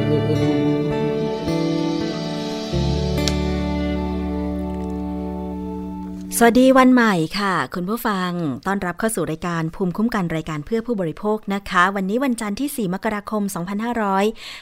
[0.00, 1.27] Deus.
[6.40, 8.30] สวัสดีวันใหม่ค่ะ คุณผู้ฟัง
[8.66, 13.42] ต้อนรับเข้าสู่รายการภูมิคุ้มกันรายการเพื่อผู้บริโภคนะคะ วันนี้วันจันทร์ที่ 4 มกราคม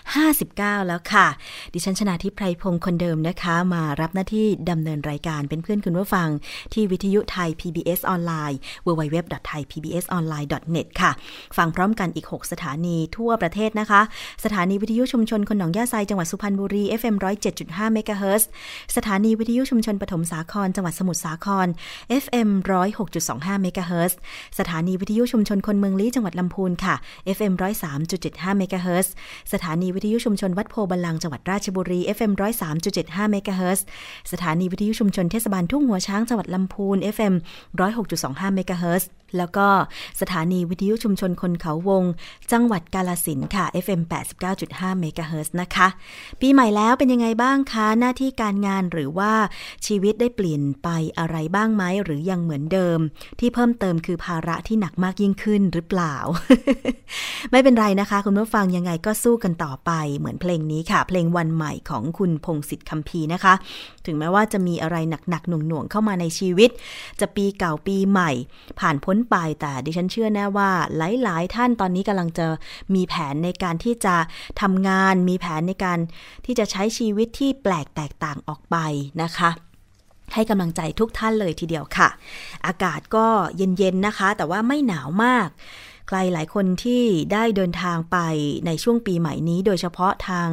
[0.04, 1.26] 2559 แล้วค่ะ
[1.74, 6.28] ดิฉันชนะทิพไพรพงศ์คนเดิมนะคะ มารับหน้าที่ดำเนินรายการเป็นเพื่อนคุณผู้ฟัง
[6.72, 11.10] ที่วิทยุไทย PBS ออนไลน์ www.thaipbsonline.net ค่ะ
[11.56, 14.00] ฟังพร้อมกันอีก 6 สถานีทั่วประเทศนะคะ
[14.44, 17.16] สถานีวิทยุชุมชนคนหนองยาไซจังหวัดสุพรรณบุรี FM
[17.54, 18.48] 107.5เมกะเฮิรตซ์
[18.96, 21.65] สถานีวิทยุชุมชนปฐมสาครจังหวัดสมุทรสาคร
[22.22, 22.48] FM
[23.06, 24.18] 106.25เมกะเฮิรตซ์
[24.58, 26.94] สถานีวิทยุชุมชนคนเมืองลี้จังหวัดลำพูนค่ะ
[27.36, 27.52] FM
[28.06, 29.12] 103.75เมกะเฮิรตซ์
[29.52, 32.32] สถานีวิทยุชุมชนวัดโพธิ์บัลลังก์จังหวัดราชบุรี FM
[32.82, 33.84] 103.75เมกะเฮิรตซ์
[34.32, 37.34] สถานีวิทยุชุมชนเทศบาลทุ่งหัวช้างจังหวัดลำพูน FM
[37.94, 39.66] 106.25เมกะเฮิรตซ์แล้วก็
[40.20, 42.04] สถานีวิทยุชุมชนคนเขาวง
[42.52, 44.02] จังหวัดกาลสินค่ะ FM
[44.50, 45.88] 89.5เมกะเฮิรตซ์นะคะ
[46.40, 49.32] ปีใหม่แล้วเป็นยังไงบ้างคะ หน้าที่การงานหรือว่า
[49.86, 52.98] ชีวิตได้เปลี่ยนไปอะไรบ้างไหมหรือยังเหมือนเดิม
[53.40, 56.16] ที่เพิ่มเติมคือภาระที่หนักมากยิ่งขึ้นหรือเปล่า
[57.50, 63.54] ไม่เป็นไรนะคะ คุณผู้ฟังยังไงก็สู้กันต่อไปเหมือนเพลงนี้ค่ะ เพลงวันใหม่ของคุณพงศิษฐ์คำพีนะคะ
[64.06, 64.96] ถึงแม้ว่าจะมีอะไร
[65.30, 66.70] หนักๆหน่วงๆเข้ามาในชีวิต
[67.20, 68.30] จะปีเก่าปีใหม่
[68.80, 72.46] ผ่านพ้นไป แต่ดิฉันเชื่อแน่ว่าหลาย ๆ ท่านตอนนี้กำลังจะ
[72.94, 74.16] มีแผนในการที่จะ
[74.60, 75.98] ทำงาน มีแผนในการ
[76.46, 78.76] ที่จะใช้ชีวิตที่แปลกแตกต่างออกไป
[79.22, 79.50] นะคะ
[80.34, 82.08] ให้กำลังใจทุกท่านเลยทีเดียวค่ะ
[82.66, 83.26] อากาศก็
[83.56, 85.48] เย็น ๆ นะคะ แต่ว่าไม่หนาวมาก
[86.08, 87.02] ใครหลายคนที่
[87.32, 88.18] ได้เดินทางไป
[88.66, 90.48] ในช่วงปีใหม่นี้ โดยเฉพาะทาง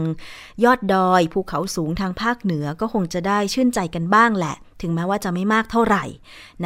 [0.63, 6.03] ยอดดอยภูเขาสูงทางภาคเหนือก็คงจะได้ชื่นใจกันบ้างแหละ ถึงแม้ว่าจะไม่มากเท่าไหร่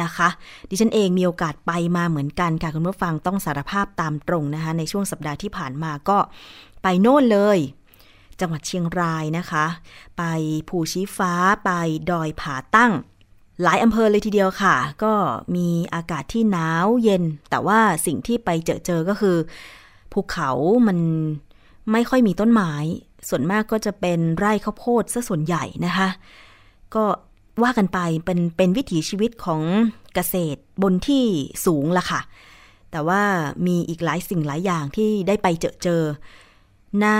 [0.02, 0.28] นะคะ
[0.68, 6.18] ดิฉันเองมีโอกาสไปมาเหมือนกันค่ะคุณผู้ฟังต้องสารภาพตามตรงนะคะ ในช่วงสัปดาห์ที่ผ่านมาก็
[6.82, 7.58] ไปโน่นเลย
[8.40, 9.64] จังหวัดเชียงรายนะคะ
[10.18, 10.22] ไป
[10.68, 11.32] ภูชีฟ้า
[11.64, 11.70] ไป
[12.10, 12.92] ดอยผาตั้ง
[13.62, 15.12] หลายอำเภอเลยทีเดียวค่ะ ก็
[15.56, 19.36] มีอากาศที่หนาวเย็น แต่ว่าสิ่งที่ไปเจอเจอก็คือ
[20.12, 20.50] ภูเขา
[20.86, 20.98] มัน
[21.92, 22.72] ไม่ค่อยมีต้นไม้
[23.28, 26.08] ส่วนมากก็จะเป็นไร่ข้าวโพดซะส่วนใหญ่นะคะ
[26.94, 27.04] ก็
[27.62, 29.62] ว่ากันไปเป็นเป็นวิถีชีวิตของ
[30.14, 31.24] เกษตรบนที่
[31.66, 32.20] สูงละค่ะ
[32.90, 33.22] แต่ว่า
[33.66, 36.02] มีอีกหลายสิ่งหลายอย่างที่ได้ไปเจอเจอ
[36.98, 37.18] หน้า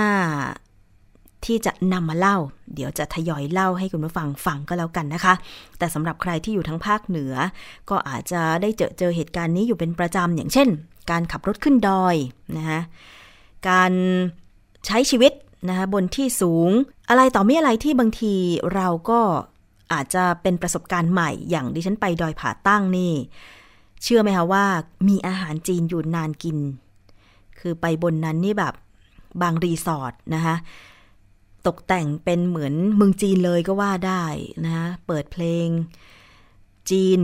[1.45, 2.37] ที่จะนำมาเล่า
[2.75, 5.33] เดี๋ยวจะทยอยเล่าให้คุณผู้ฟังฟังก็แล้วกันนะคะ
[5.77, 7.33] แต่สำหรับใครที่อยู่ทั้งภาคเหนือ
[7.89, 10.69] ก็อาจจะได้เจอเจอเหตุการณ์นี้อยู่เป็นประจำอย่างเช่น
[11.11, 12.15] การขับรถขึ้นดอย
[12.57, 12.79] นะคะ
[13.69, 13.91] การ
[14.85, 15.33] ใช้ชีวิต
[15.69, 16.69] นะคะบนที่สูง
[17.09, 18.35] อะไรต่อม่อะไรที่บางที
[18.75, 19.19] เราก็
[19.93, 23.13] อาจจะเป็นประสบการณ์ใหม่ อย่างดิฉันไปดอยผาตั้งนี่
[24.03, 24.65] เชื่อไหมคะว่า
[25.07, 26.57] มีอาหารจีนอยู่นานกิน
[27.59, 28.73] คือไปบนนั้นนี่แบบ
[29.41, 30.55] บางรีสอร์ทนะคะ
[31.67, 34.23] ตกแต่งเป็นเหมือนเมืองจีนเลยก็ว่าได้
[34.63, 35.67] นะคะเปิดเพลง
[36.89, 37.19] จีน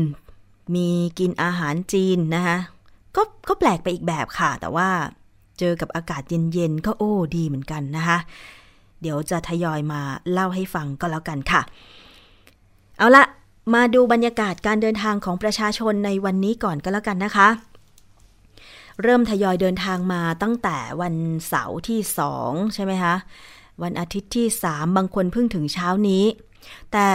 [0.75, 0.87] มี
[1.19, 2.57] กินอาหารจีนนะคะ
[3.15, 4.89] ก็ก็แปลกไปอีกแบบค่ะ แต่ว่า
[5.59, 8.17] เจอกับอากาศเย็นๆก็โอ้ดีเหมือนกันนะคะ
[9.01, 10.01] เดี๋ยวจะทยอยมา
[10.31, 11.61] เล่าให้ฟังก็แล้วกันค่ะ
[12.97, 13.23] เอาละ
[13.73, 17.47] มาดูบรรยากาศการเดินทางของประชาชนในวันนี้ก่อนก็แล้วกันนะคะ
[19.01, 21.15] เริ่มทยอยเดินทางมาตั้งแต่วัน
[21.47, 23.15] เสาร์ที่สองใช่ไหมคะ
[23.83, 26.23] วันอาทิตย์ที่สามบางคนเพิ่งถึงเช้านี้
[26.93, 27.09] แต่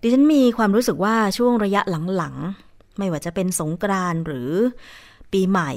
[0.00, 1.80] ดิฉันมีความรู้สึกว่าช่วงระยะ
[2.16, 4.50] หลังๆ ไม่ว่าจะเป็นสงกรานหรือ
[5.32, 5.70] ปีใหม่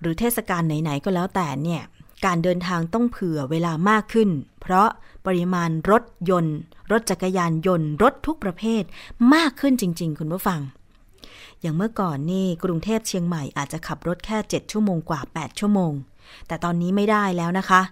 [0.00, 1.82] หรือเทศกาลไหนๆก็แล้วแต่เนี่ย
[2.24, 4.28] การเดินทางต้องเผื่อเวลามากขึ้น
[4.60, 4.88] เพราะ
[5.26, 6.58] ปริมาณรถยนต์
[6.90, 8.82] รถจักรยานยนต์ รถทุกประเภท
[9.34, 10.60] มากขึ้นจริง ๆ คุณผู้ฟัง
[11.60, 15.92] อย่างเมื่อก่อนนี่กรุงเทพเชียงใหม่อาจจะขับรถแค่ 7 ชั่วโมงกว่า 8 ชั่วโมง
[16.46, 17.82] แต่ตอนนี้ไม่ได้แล้วนะคะ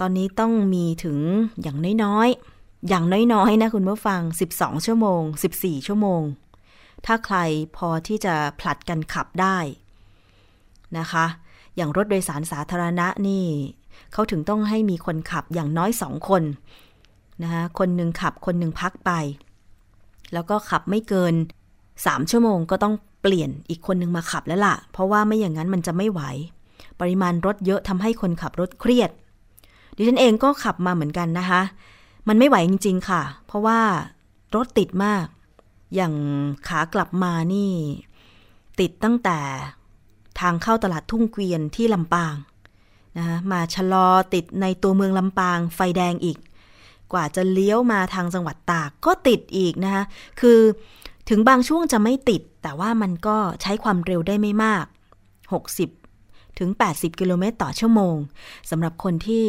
[0.00, 1.18] ตอนนี้ต้องมีถึง
[1.62, 4.20] อย่างน้อยๆ อย่างน้อยๆ นะคุณผู้ฟัง
[4.54, 5.22] 12 ชั่วโมง
[5.54, 6.22] 14 ชั่วโมง
[7.06, 7.36] ถ้าใคร
[7.76, 9.58] พอที่จะผลัดกันขับได้
[10.98, 11.26] นะคะ
[11.76, 13.44] อย่างรถโดยสารสาธารณะนี่
[14.12, 16.42] เขาถึงต้องให้มีคนขับอย่างน้อยสองคน
[17.42, 19.10] นะคะคนหนึ่งขับคนหนึ่งพักไป
[20.32, 21.34] แล้วก็ขับไม่เกิน
[21.82, 26.22] 3 ชั่วโมงก็ต้องเปลี่ยนอีกคนหนึ่งมาขับแล้วล่ะ เพราะว่าไม่อย่างนั้นมันจะไม่ไหว
[27.00, 29.10] ปริมาณรถเยอะทำให้คนขับรถเครียด
[29.96, 31.62] ดิฉันเองก็ขับมาเหมือนกันนะคะ
[32.28, 33.80] มันไม่ไหวจริง ๆ ค่ะ เพราะว่า
[34.54, 35.24] รถติดมาก
[35.94, 36.14] อย่าง
[36.68, 37.70] ขากลับมานี่
[38.80, 39.38] ติดตั้งแต่
[40.40, 42.34] ทางเข้าตลาดทุ่งเกวียนที่ลำปาง
[43.16, 46.38] นะคะมาชะลอติดในตัวเมืองลำปางไฟแดงอีก
[47.12, 50.04] กว่าจะเลี้ยวมาทางจังหวัดตากก็ติดอีกนะคะ
[50.40, 50.60] คือ
[51.28, 54.84] ถึงบางช่วงจะไม่ติด แต่ว่ามันก็ใช้ความเร็วได้ไม่มาก
[55.90, 58.16] 60 ถึง 80 กิโลเมตรต่อชั่วโมง
[58.70, 59.46] สำหรับคนที่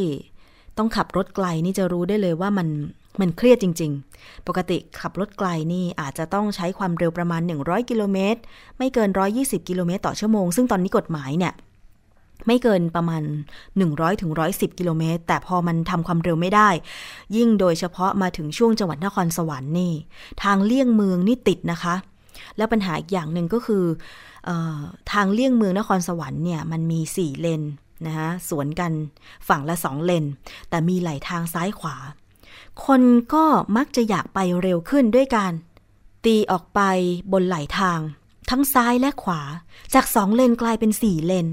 [0.78, 2.68] ต้องขับรถไกลนี่จะรู้ได้เลยว่ามัน
[3.20, 8.40] มันเครียดจริง ๆ ปกติขับรถไกลนี่อาจจะต้องใช้ความเร็วประมาณ 100 กิโลเมตร
[8.78, 9.10] ไม่เกิน
[9.40, 11.54] 120 กิโลเมตรต่อชั่วโมง ซึ่งตอนนี้กฎหมายเนี่ย
[12.48, 13.24] ไม่เกินประมาณ
[13.72, 16.70] 100ถึง110 กิโลเมตร แต่พอมันทำความเร็วไม่ได้
[17.36, 19.94] ยิ่งโดยเฉพาะมาถึงช่วงจังหวัดนครสวรรค์นี่
[20.44, 21.96] ทางเลี่ยงเมืองนี่ติดนะคะ
[22.58, 23.84] แล้วปัญหาอีกอย่างหนึ่งก็คือ
[24.50, 24.52] อ
[25.12, 27.64] ทางเลี่ยงเมืองนครสวรรค์เนี่ยมันมี 4 เลน
[28.06, 28.92] นะคะสวนกัน
[29.48, 30.26] ฝั่งละสองเลน
[30.70, 31.96] แต่มีไหลทางซ้ายขวา
[32.86, 33.02] คน
[33.34, 33.46] ก็
[33.78, 35.54] มักจะอยากไปเร็วขึ้นด้วยการ
[36.26, 36.80] ตีออกไป
[37.32, 38.00] บนไหลทาง
[38.50, 39.42] ทั้งซ้ายและขวา
[39.94, 41.48] จากสองเลนกลายเป็นสี่เลน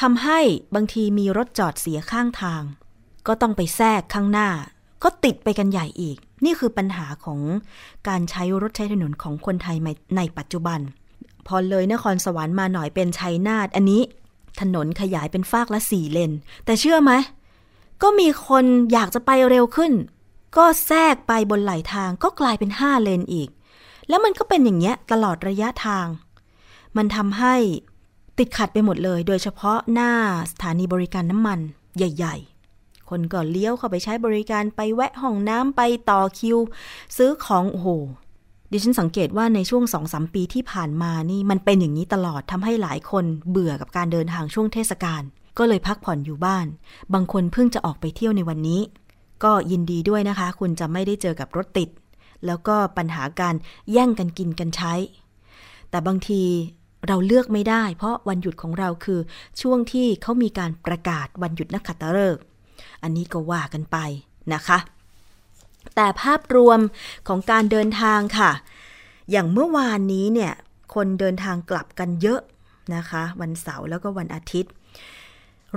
[0.00, 0.40] ทำให้
[0.74, 2.62] บางทีมีรถจอดเสียข้างทาง
[3.26, 4.48] ก็ต้องไปแทรกข้างหน้า
[5.02, 7.40] ก็ติดไปกันใหญ่อีก นี่คือปัญหาของ
[8.08, 9.76] การใช้รถใช้ถนนของคนไทย
[10.16, 10.80] ในปัจจุบัน
[11.46, 14.02] พอเลยนครสวรรค์มาหน่อยเป็นชัยนาทอันนี้
[14.60, 16.32] ถนนขยายเป็นฟากละสี่เลน
[16.64, 17.12] แต่เชื่อไหม
[18.02, 19.92] ก็มีคนอยากจะไปเร็วขึ้น
[20.56, 23.48] ก็แทรกไปบนไหลทางก็กลายเป็นห้าเลนอีก
[24.08, 26.06] แล้วมันก็เป็นอย่างเงี้ยตลอดระยะทาง
[26.98, 27.54] มันทำให้
[28.38, 30.12] ติดขัดไปหมดเลย โดยเฉพาะหน้า
[30.50, 31.58] สถานีบริการน้ำมัน
[31.96, 32.36] ใหญ่
[32.72, 36.58] ๆ คนก็เลี้ยวเข้าไปใช้บริการไปแวะห้องน้ำไปต่อคิว
[37.16, 37.88] ซื้อของโอ้โห
[38.70, 45.22] ดิฉันสังเกตว่าในช่วงสองสมปีที่ผ่านมานี่มันเป็นอย่างนี้ตลอดทำให้หลายคนเบื่อกับการเดินทางช่วงเทศกาล
[45.58, 46.66] ก็เลยพักผ่อนอยู่บ้าน
[47.14, 48.80] บางคนเพิ่งจะออกไปเที่ยวในวันนี้
[49.44, 51.88] ก็ยินดีด้วยนะคะ คุณจะไม่ได้เจอกับรถติด
[52.46, 53.54] แล้วก็ปัญหาการ
[53.92, 54.94] แย่งกันกินกันใช้
[55.90, 56.42] แต่บางที
[57.06, 59.20] เราเลือกไม่ได้ เพราะวันหยุดของเราคือ
[59.60, 62.42] ช่วงที่เขามีการประกาศวันหยุดนักขัตฤกษ์
[63.02, 63.96] อันนี้ก็ว่ากันไป
[64.54, 64.78] นะคะ
[65.94, 66.80] แต่ภาพรวม
[67.28, 68.50] ของการเดินทางค่ะ
[69.30, 70.52] อย่างเมื่อวานนี้เนี่ย
[70.94, 72.40] คนเดินทางกลับกันเยอะ
[72.94, 74.72] นะคะ วันเสาร์แล้วก็วันอาทิตย์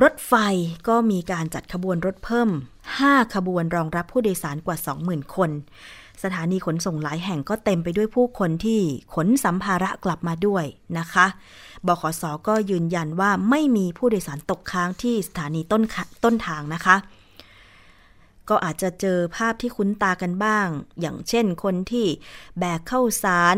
[0.01, 0.33] รถไฟ
[0.87, 2.49] ก็มีการจัดขบวนรถเพิ่ม
[2.91, 5.49] 5 ขบวนรองรับผู้โดยสารกว่า 20,000 คน
[6.23, 8.79] สถานีขนส่งหลายแห่งก็เต็มไปด้วยผู้คนที่
[9.15, 10.65] ขนสัมภาระกลับมาด้วย
[10.99, 11.25] นะคะ
[11.87, 15.83] บขสก็ยืนยันว่าไม่มีผู้โดยสารตกค้างที่สถานีต้น
[16.23, 16.95] ต้นทางนะคะ
[18.49, 20.67] ก็อาจจะเจอภาพที่คุ้นตากันบ้าง
[21.01, 22.05] อย่างเช่นคนที่
[22.59, 23.57] แบกเข้าสาร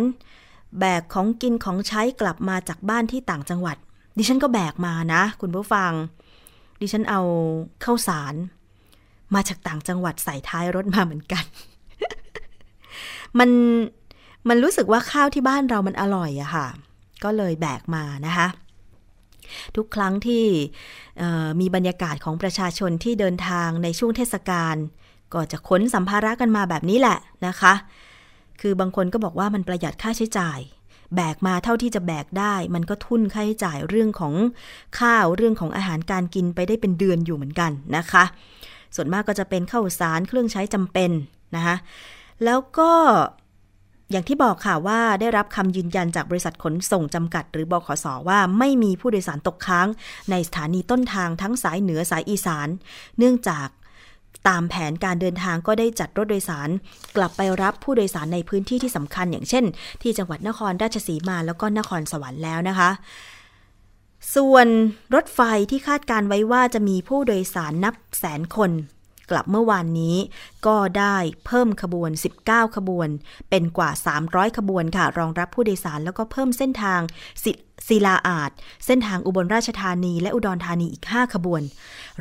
[0.79, 3.77] แบกของกินของใช้กลับมาจากบ้านที่ต่างจังหวัด
[4.17, 5.91] ดิฉันก็แบกมานะ คุณผู้ฟัง
[6.81, 7.21] ดิฉันเอา
[7.81, 8.35] เข้าสาร
[9.35, 11.43] มาจากต่างจังหวัดใส่ท้ายรถมาเหมือนกัน
[13.39, 13.49] มัน
[14.49, 16.67] มันรู้สึกว่าข้าวที่บ้านเรามันอร่อยอะค่ะ
[17.23, 18.47] ก็เลยแบกมานะคะ
[19.75, 20.45] ทุกครั้งที่
[21.59, 24.75] มีบรรยากาศของประชาชนที่เดินทางในช่วงเทศกาล
[25.33, 27.73] ก็จะขนสัมภาระกันมาแบบนี้แหละนะคะ
[28.61, 30.59] คือบางคนก็บอกว่ามันประหยัดค่าใช้จ่าย
[31.15, 34.33] แบกมาเท่าที่จะแบกได้ มันก็ทุนค่าใช้จ่ายเรื่องของ
[34.99, 38.23] ข้าวเรื่องของอาหารการกินไปได้เป็นเดือนอยู่เหมือนกันนะคะ
[38.95, 41.11] ส่วนมากก็จะเป็นข้าวสารเครื่องใช้จำเป็น
[41.55, 41.75] นะคะ
[42.45, 42.91] แล้วก็
[44.11, 49.87] อย่างที่บอกค่ะว่าได้รับคำยืนยันจากบริษัทขนส่งจำกัด หรือบขสว่าไม่มีผู้โดยสารตกค้าง
[50.31, 52.67] ในสถานีต้นทางทั้งสายเหนือสายอีสาน
[53.17, 53.67] เนื่องจาก
[54.47, 56.69] ตามแผนการเดินทางก็ได้จัดรถโดยสาร
[57.17, 59.65] กลับไปรับผู้โดยสารในพื้นที่ที่สำคัญ อย่างเช่น
[60.01, 62.89] ที่จังหวัดนครราชสีมาแล้วก็นครสวรรค์แล้วนะคะ
[64.35, 64.67] ส่วน
[65.15, 65.39] รถไฟ
[65.71, 68.71] ที่คาดการไว้ว่าจะมีผู้โดยสารนับแสนคน
[69.33, 70.15] กลับเมื่อวานนี้
[70.67, 72.11] ก็ได้เพิ่มขบวน
[72.43, 73.09] 19 ขบวน
[73.49, 73.89] เป็นกว่า
[74.23, 76.99] 300 ขบวนค่ะ รองรับผู้โดยสารแล้วก็เพิ่มเส้นทาง
[77.87, 78.51] ศิลาอาด
[78.85, 81.61] เส้นทางอุบลราชธานีและอุดรธานีอีก 5 ขบวน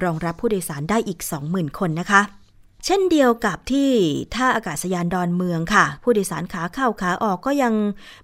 [0.03, 2.23] รองรับผู้โดยสารได้อีก 20,000 คนนะคะ
[2.87, 3.91] เช่นเดียวกับที่
[4.35, 7.73] ท่าอากาศยานดอนเมืองค่ะ ผู้โดยสารขาเข้าขาออกก็ยัง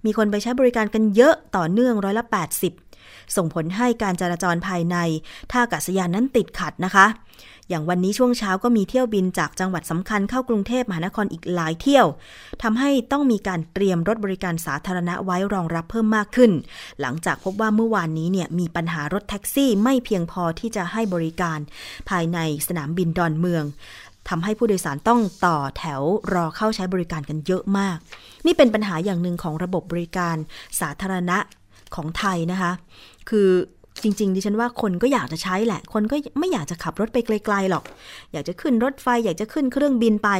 [0.04, 2.24] มีคนไปใช้บริการกันเยอะต่อเนื่องร้อยละ
[2.60, 2.87] 80
[3.36, 4.96] ส่งผลให้การจราจรภายใน
[5.50, 7.06] ท่าอากาศยานนั้นติดขัดนะคะ
[7.70, 12.06] อย่างวันนี้ช่วงเช้าก็มีเที่ยวบินจากจังหวัดสำคัญเข้ากรุงเทพมหานครอีกหลายเที่ยว
[12.62, 16.52] ทำให้ต้องมีการเตรียมรถบริการสาธารณะไว้รองรับเพิ่มมากขึ้น
[17.00, 21.58] หลังจากพบว่าเมื่อวานนี้เนี่ยมีปัญหารถแท็กซี่ไม่เพียงพอที่จะให้บริการ
[22.08, 23.64] ภายในสนามบินดอนเมือง
[24.28, 26.02] ทำให้ผู้โดยสารต้องต่อแถว
[26.34, 27.96] รอเข้าใช้บริการกันเยอะมาก
[28.46, 30.36] นี่เป็นปัญหาอย่างหนึ่งของระบบบริการ
[30.80, 31.38] สาธารณะ
[31.96, 32.72] ของไทยนะคะ
[33.28, 33.48] คือ
[34.02, 37.84] จริง ๆ ดิฉันว่าคนก็อยากจะใช้แหละ คนก็ไม่อยากจะขับรถไปไกล ๆ หรอก
[38.32, 40.30] อยากจะขึ้นรถไฟ อยากจะขึ้นเครื่องบินไป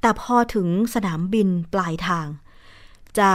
[0.00, 2.26] แต่พอถึงสนามบินปลายทาง
[3.18, 3.30] จะ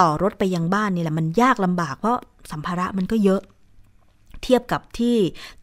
[0.00, 2.18] ต่อรถไปยังบ้านนี่แหละมันยากลำบากเพราะ
[2.50, 3.40] สัมภาระมันก็เยอะ
[4.42, 5.16] เทียบกับที่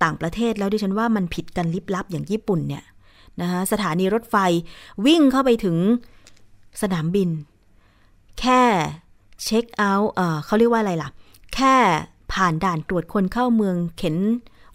[0.03, 2.83] ต่างประเทศแล้วดิฉันว่ามันผิดกันลิบลับอย่างญี่ปุ่นเนี่ย
[3.41, 4.35] นะคะสถานีรถไฟ
[5.05, 5.77] วิ่งเข้าไปถึง
[6.81, 7.29] สนามบิน
[8.39, 8.61] แค่
[9.43, 10.11] เช็คเอาท์
[10.45, 11.09] เขาเรียกว่าอะไรล่ะ
[11.55, 11.75] แค่
[12.33, 14.17] ผ่านด่านตรวจคนเข้าเมืองเข็น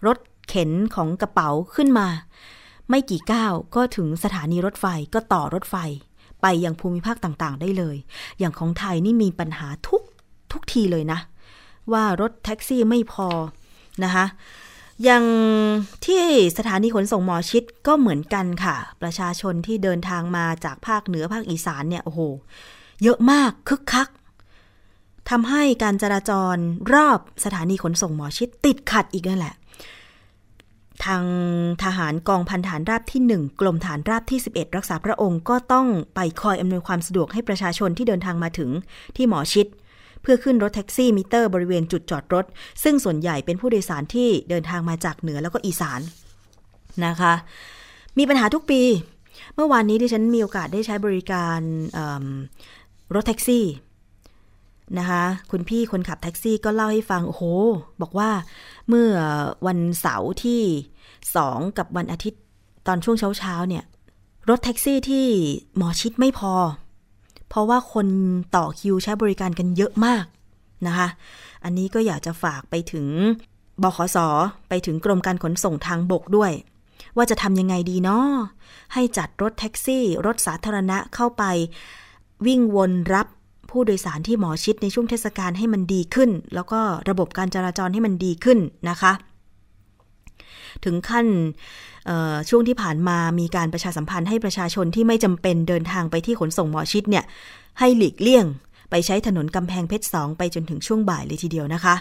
[0.05, 0.17] รถ
[0.49, 2.07] เข็นของกระเป๋าขึ้นมา
[2.89, 5.75] ไม่กี่ก้าวก็ถึงสถานีรถไฟก็ต่อรถไฟ
[6.41, 7.95] ไปยังภูมิภาคต่างๆ ได้เลย
[8.39, 10.01] อย่างของไทยนี่มีปัญหาทุก
[10.51, 11.19] ทุกทีเลยนะ
[11.91, 13.27] ว่ารถแท็กซี่ไม่พอ
[14.03, 14.25] นะคะ
[15.03, 15.23] อย่าง
[16.05, 16.23] ที่
[16.57, 22.21] สถานีขนส่งหมอชิดก็เหมือนกันค่ะ ประชาชนที่เดินทางมาจากภาคเหนือภาคอีสานเนี่ยโอ้โห
[23.03, 24.07] เยอะมากคึกคัก
[25.29, 26.57] ทำให้การจราจร
[26.93, 29.55] รอบสถานีขนส่งหมอชิดติดขัดอีกนั่นแหละ
[31.05, 31.23] ทาง
[31.83, 38.69] ทหารกองพันฐานราบที่ 1 กรมฐานราบที่ 11 รักษาพระองค์ก็ต้องไปคอยอำนวยความสะดวกให้ประชาชนที่เดินทางมาถึง
[39.15, 39.67] ที่หมอชิด
[40.21, 42.45] เพื่อขึ้นรถแท็กซี่มิเตอร์บริเวณจุดจอดรถ
[42.83, 46.01] ซึ่งส่วนใหญ่เป็นผู้โดยสารที่เดินทางมาจากเหนือแล้วก็อีสาน
[47.05, 47.33] นะคะ
[48.17, 48.81] มีปัญหาทุกปี
[49.55, 51.59] เมื่อวานนี้ที่ฉันมีโอกาสได้ใช้บริการ
[53.15, 53.65] รถแท็กซี่
[54.97, 57.43] นะคะ คุณพี่คนขับแท็กซี่ก็เล่าให้ฟัง โอ้โห
[58.01, 58.29] บอกว่า
[58.87, 59.11] เมื่อ
[59.67, 60.61] วันเสาร์ที่
[61.35, 62.41] สองกับวันอาทิตย์
[62.87, 63.83] ตอนช่วงเช้าเช้าเนี่ย
[64.49, 65.25] รถแท็กซี่ที่
[65.77, 66.53] หมอชิดไม่พอ
[67.49, 68.07] เพราะว่าคน
[68.55, 70.25] ต่อคิวใช้บริการกันเยอะมาก
[70.87, 71.07] นะคะ
[71.63, 73.07] อันนี้ก็อยากจะฝากไปถึง
[73.83, 74.17] บขส
[74.69, 76.51] ไปถึงกรมการขนส่งทางบกด้วย
[77.17, 78.27] ว่าจะทำยังไงดีเนาะ
[78.93, 81.43] ให้จัดรถแท็กซี่ รถสาธารณะเข้าไป
[82.47, 83.27] วิ่งวนรับ
[83.69, 88.59] ผู้โดยสารที่หมอชิดในช่วงเทศกาลให้มันดีขึ้น แล้วก็ระบบการจราจรให้มันดีขึ้น
[88.89, 89.11] นะคะ
[90.85, 91.25] ถึงขั้น
[92.49, 97.25] ช่วงที่ผ่านมามีการประชาสัมพันธ์ให้ประชาชนที่ไม่จำเป็นเดินทางไปที่ขนส่งหมอชิดเนี่ย
[97.79, 98.45] ให้หลีกเลี่ยง
[98.89, 101.95] ไปใช้ถนนกำแพงเพชรสองไปจนถึงช่วงบ่ายเลยทีเดียวนะคะ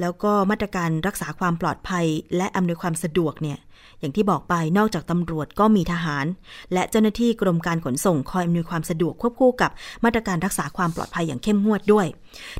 [0.00, 2.06] แล้วก็มาตรการรักษาความปลอดภัย
[2.36, 3.58] และอำนวยความสะดวกเนี่ย
[4.00, 6.26] อย่างที่บอกไปนอกจากตำรวจก็มีทหาร
[6.72, 9.70] และเจ้าหน้าที่กรมการขนส่งคอยอำนวยความสะดวกควบคู่กับ
[10.04, 12.06] มาตรการรักษาความปลอดภัยอย่างเข้มงวดด้วย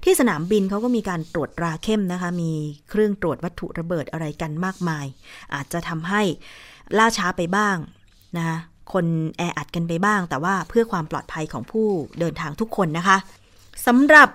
[0.05, 2.53] ที่สนามบินเขาก็มีการตรวจตราเข้มนะคะ มี
[2.91, 5.07] เครื่องตรวจวัตถุระเบิดอะไรกันมากมาย
[5.55, 6.23] อาจจะทำให้
[6.99, 7.77] ล่าช้าไปบ้าง
[8.37, 8.59] นะคะ
[8.93, 9.07] คน
[9.39, 11.87] แออัดกันไปบ้าง แต่ว่าเพื่อความปลอดภัยของผู้
[12.21, 13.17] เดินทางทุกคนนะคะ
[13.87, 14.29] สำหรับ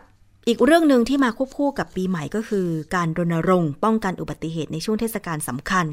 [0.47, 5.85] อีกเรื่องหนึ่งที่มาควบคู่กับปีใหม่ก็คือ การรณรงค์ป้องกันอุบัติเหตุในช่วงเทศกาลสำคัญ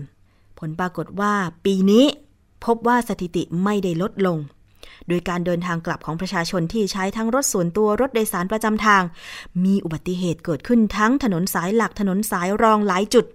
[0.59, 2.05] ผลปรากฏว่าปีนี้
[2.65, 4.39] พบว่าสถิติไม่ได้ลดลง
[5.09, 9.03] โดยการเดินทางกลับของประชาชนที่ใช้ทั้งรถส่วนตัวรถโดยสารประจำทาง
[9.65, 13.27] มีอุบัติเหตุเกิดขึ้นทั้งถนนสายหลักถนนสายรองหลายจุด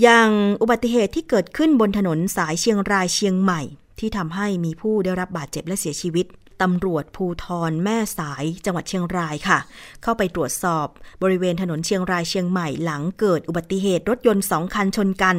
[0.00, 0.30] อย่าง
[0.62, 3.60] อุบัติเหตุที่เกิดขึ้นบนถนนสายเชียงรายเชียงใหม่
[3.98, 6.26] ที่ทำให้มีผู้ได้รับบาดเจ็บและเสียชีวิต
[6.62, 9.58] ตำรวจภูทรแม่สายจังหวัดเชียงรายค่ะ
[10.02, 10.86] เข้าไปตรวจสอบ
[11.22, 15.36] บริเวณถนนเชียงรายเชียงใหม่หลังเกิดอุบัติเหตุรถยนต์สองคันชนกัน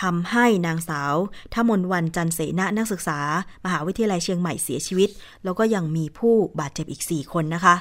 [0.00, 1.14] ทำให้นางสาว
[1.54, 3.20] ทมนวันจันเสนานักศึกษา
[3.64, 5.10] มหาวิทยาลัยเชียงใหม่เสียชีวิต
[5.44, 7.74] แล้วก็ยังมีผู้บาดเจ็บอีก 4 คนนะคะ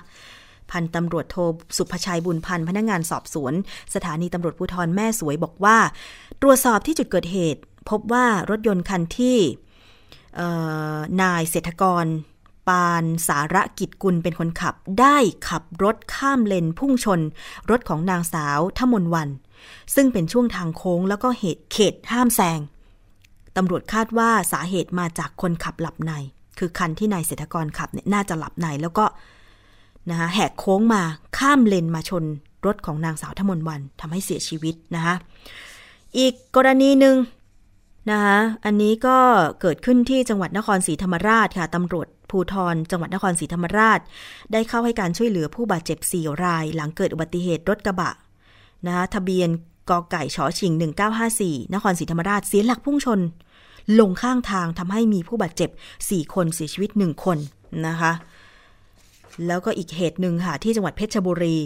[0.72, 1.38] พันตำรวจโท
[1.78, 3.54] สุภชัยบุญพันธ์พนักงงานสอบสวน
[3.96, 5.78] สถานีตำรวจภูธรแม่สวยบอกว่า
[6.42, 9.38] ตรวจสอบที่จุดเกิดเหตุ พบว่ารถยนต์คันที่
[11.22, 12.06] นายเศรษฐกร
[12.68, 15.18] ปานสาระกิจกุลเป็นคนขับ ได้
[15.50, 17.20] ขับรถข้ามเลนพุ่งชน
[17.70, 19.30] รถของนางสาวทมนวัน
[19.96, 22.60] ซึ่งเป็นช่วงทางโค้งแล้วก็เหตุเขตห้ามแซง
[23.56, 26.12] ตำรวจคาดว่าสาเหตุมาจากคนขับหลับใน
[26.60, 29.06] คือคันที่นายเศรษฐกรขับเนี่ยน่าจะหลับในแล้วก็
[30.10, 31.02] นะคะแหกโค้งมา
[31.38, 32.24] ข้ามเลนมาชน
[32.66, 35.16] รถของนางสาวทมนวันทำให้เสียชีวิตนะคะ
[36.18, 37.16] อีกกรณีหนึ่ง
[38.12, 39.18] นะคะอันนี้ก็
[39.62, 44.00] เกิดขึ้นที่จังหวัดนครศรีธรรมราชค่ะตำรวจ ภูทรจังหวัดนครศรีธรรมราช
[44.52, 48.12] ได้เข้าให้การช่วยเหลือผู้บาดเจ็บ 4 ราย หลังเกิดอุบัติเหตุรถกระบะ
[48.86, 49.50] นะคะทะเบียน
[49.90, 50.72] กอไก่ชอชิง
[51.24, 53.20] 1954 นครศรีธรรมราชเสียหลักพุ่งชน
[54.00, 55.70] ลงข้างทางทำให้มีผู้บาดเจ็บ
[56.02, 57.38] 4 คนเสียชีวิต 1 คน
[57.88, 58.14] นะคะ
[59.48, 61.58] แล้วก็อีกเหตุหนึ่งค่ะ ที่จังหวัดเพชรบุรี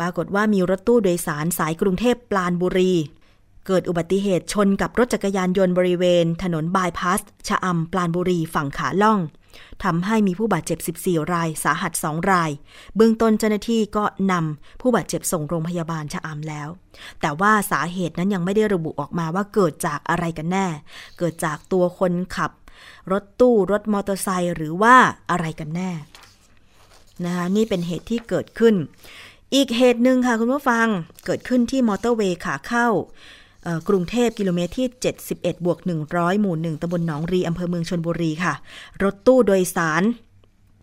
[0.00, 2.92] ปรากฏว่ามีรถตู้โดยสารสายกรุงเทพปลานบุรี
[3.70, 9.18] เกิดอุบัติเหตุชนกับรถจักรยานยนต์บริเวณ ถนนบายพาสชะอำปลานบุรีฝั่งขาล่อง
[9.84, 12.50] ทำให้มีผู้บาดเจ็บ 14 ราย สาหัส 2 ราย
[12.96, 16.68] เบื้องต้นเจ้าหน้าที่ก็นำผู้บาดเจ็บส่งโรงพยาบาลชะอำแล้ว
[17.20, 20.66] แต่ว่าสาเหตุนั้นยังไม่ได้ระบุออกมาว่าเกิดจากอะไรกันแน่
[21.18, 22.50] เกิดจากตัวคนขับ
[23.12, 24.96] รถตู้รถมอเตอร์ไซค์หรือว่า
[25.30, 25.90] อะไรกันแน่
[27.24, 28.74] นะคะนี่เป็นเหตุที่เกิดขึ้น
[29.54, 30.86] อีกเหตุหนึ่งค่ะคุณผู้ฟัง
[31.24, 32.88] เกิดขึ้นที่มอเตอร์เวย์ขาเข้า
[33.88, 34.86] กรุงเทพกิโลเมตรที่
[35.26, 35.78] 71 บวก
[36.10, 38.54] 100 หมู่ 1ตำบลหนองรีอำเภอเมืองชนบุรีค่ะ
[39.02, 40.02] รถตู้โดยสาร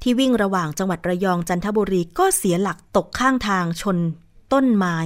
[0.02, 3.98] ที่วิ่งระหว่างจังหวัดระยองจันทบุรีก็เสียหลักตกข้างทางชน
[4.54, 4.98] ต้นไม้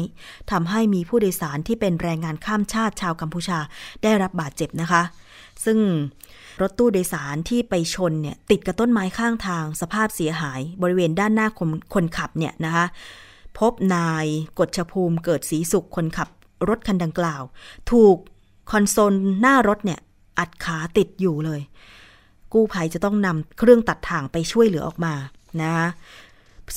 [0.51, 3.59] ทำให้มีผู้โดยสารที่เป็นแรงงานข้ามชาติชาวกัมพูชา
[4.03, 5.03] ได้รับบาดเจ็บนะคะ
[5.65, 5.79] ซึ่ง
[6.61, 11.47] รถตู้โดยสารที่ไปชนเนี่ยติดกับต้นไม้ข้างทาง สภาพเสียหายบริเวณด้านหน้า
[11.93, 12.85] คนขับเนี่ยนะคะ
[13.59, 14.25] พบนาย
[14.59, 16.29] กฎชภูมิเกิดสีสุขคนขับ
[16.69, 17.43] รถคันดังกล่าว
[17.91, 18.15] ถูก
[18.71, 19.99] คอนโซลหน้ารถเนี่ย
[20.39, 21.61] อัดขาติดอยู่เลย
[22.53, 25.13] กู้ภัยจะต้องนำเครื่องตัดถ่างไปช่วยเหลือออกมา
[25.61, 25.75] นะ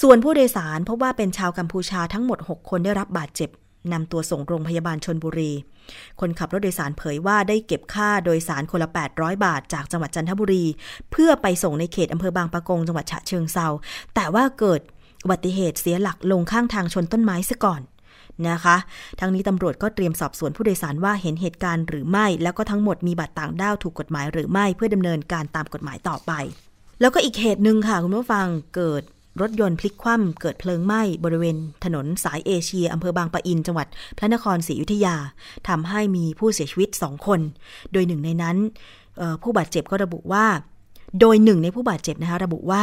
[0.00, 3.50] ส่วนผู้โดยสารพบว่าเป็นชาวกัมพูชาทั้งหมด 6 คนได้รับบาดเจ็บ
[3.92, 5.52] นำตัวส่งโรงพยาบาลชนบุรี
[6.20, 10.64] คนขับรถโดยสารเผยว่าได้เก็บค่าโดยสารคนละ 800 บาท จากจังหวัดจันทบุรี
[11.10, 13.68] เพื่อไปส่งในเขตอำเภอบางปะกงจังหวัดฉะเชิงเซา
[14.14, 14.80] แต่ว่าเกิด
[15.24, 17.80] อุบัติเหตุเสียหลักลงข้างทางชนต้นไม้ซะก่อน
[18.48, 18.76] นะคะ
[19.20, 26.32] ทั้งนี้ตำรวจก็เตรียมสอบสวนผู้โดยสารว่าเห็นเหตุการณ์หรือไม่ แล้วก็ทั้งหมดมีบัตรต่างด้าวถูกกฎหมายหรือไม่เพื่อดำเนินการตามกฎหมายต่อไป
[27.00, 29.02] แล้วก็อีกเหตุหนึ่งค่ะคุณผู้ฟังเกิด
[29.40, 35.16] รถยนต์พลิกคว่ำเกิดเพลิงไหม้บริเวณถนนสายเอเชียอำเภอบางปะอิน จังหวัดพระนครศรีอยุธยา
[35.68, 37.40] ทำให้มีผู้เสียชีวิตสองคน
[37.92, 38.56] โดยหนึ่งในนั้น
[39.42, 40.46] ผู้บาดเจ็บก็ระบุว่า
[41.20, 42.82] โดยหนึ่งในผู้บาดเจ็บนะคะระบุว่า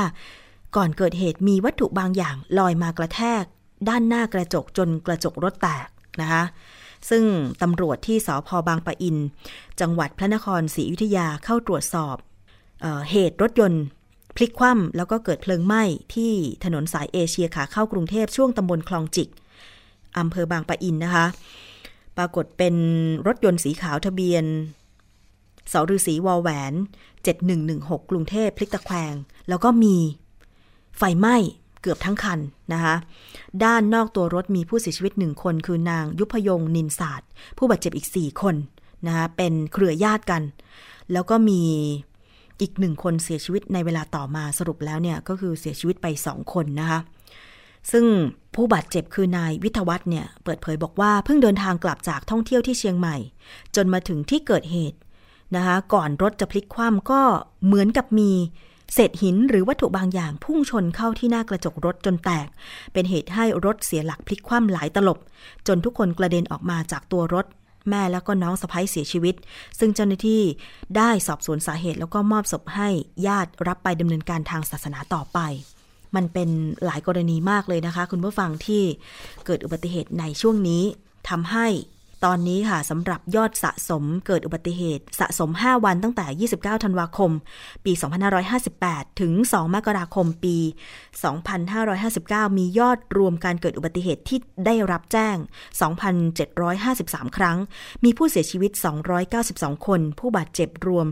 [0.75, 3.43] ก่อนเกิดเหตุมีวัตถุบางอย่างลอยมากระแทก
[3.89, 5.87] ด้านหน้ากระจกจนกระจกรถแตก
[6.21, 6.43] นะคะ
[7.09, 7.23] ซึ่ง
[7.61, 9.17] ตำรวจที่สพบางปะอิน
[9.81, 12.15] จังหวัดพระนครศรีอยุธยาเข้าตรวจสอบ
[12.81, 13.83] เอเหตุรถยนต์
[14.35, 16.31] พลิกคว่ำแล้วก็เกิดเพลิงไหม้ที่
[16.63, 19.29] ถนนสายเอเชียขาเข้ากรุงเทพช่วงตำบลคลองจิก
[20.17, 21.25] อำเภอบางปะอินนะคะ
[22.17, 22.75] ปรากฏเป็น
[23.27, 24.43] รถยนต์สีขาวทะเบียน
[25.71, 26.73] สฤษีวอแหวน
[27.41, 29.13] 7116 กรุงเทพพลิกตะแคง
[29.49, 29.95] แล้วก็มี
[30.97, 31.35] ไฟไหม้
[31.81, 32.39] เกือบทั้งคัน
[32.73, 32.95] นะคะ
[33.63, 38.55] ด้านนอกตัวรถมีผู้เสียชีวิตหนึ่งคน คือนางยุพยงนินศาสตร์ ผู้บาดเจ็บอีก 4 คน
[39.07, 40.41] นะคะเป็นเครือญาติกัน
[41.11, 41.61] แล้วก็มี
[42.61, 46.99] อีกหนึ่งคนเสียชีวิตในเวลาต่อมาสรุปแล้วเนี่ยก็คือเสียชีวิตไปสองคนนะคะ
[47.91, 48.05] ซึ่ง
[48.55, 53.17] ผู้บาดเจ็บคือนายวิทวัฒน์เนี่ยเปิดเผยบอกว่าเพิ่งเดินทางกลับจากท่องเที่ยวที่เชียงใหม่
[53.75, 54.97] จนมาถึงที่เกิดเหตุ
[55.55, 57.21] นะคะก่อนรถจะพลิกคว่ำก็
[57.65, 58.31] เหมือนกับมี
[58.93, 62.47] เศษหินหรือวัตถุบางอย่างพุ่งชนเข้าที่หน้ากระจกรถจนแตก
[62.93, 65.19] เป็นเหตุให้รถเสียหลักพลิกคว่ำหลายตลบ
[65.67, 67.45] จนทุกคนกระเด็นออกมาจากตัวรถ
[67.89, 69.36] แม่แล้วก็น้องสะพ้ยเสียชีวิต
[69.80, 70.43] ซึ่งเจ้าหน้าที่
[70.97, 72.89] ได้สอบสวนสาเหตุแล้วก็มอบศพให้
[73.27, 75.39] ญาติรับไปดำเนินการทางศาสนาต่อไป
[76.15, 76.49] มันเป็น
[76.86, 78.84] หลายกรณีมากเลยนะคะ คุณผู้ฟังที่
[79.45, 80.84] เกิดอุบัติเหตุในช่วงนี้
[81.30, 81.67] ทำให้
[82.25, 87.31] ตอนนี้ค่ะสำหรับยอดสะสมเกิดอุบัติเหตุ สะสม 5 วันตั้งแต่ 29 ธันวาคม
[87.86, 87.91] ปี
[88.55, 90.57] 2558 ถึง 2 มกราคมปี
[91.38, 95.36] 2559 มียอดรวมการเกิดอุบัติเหตุที่ได้รับแจ้ง
[96.57, 97.57] 2,753 ครั้ง
[98.03, 98.71] มีผู้เสียชีวิต
[99.29, 101.07] 292 คน ผู้บาดเจ็บรวม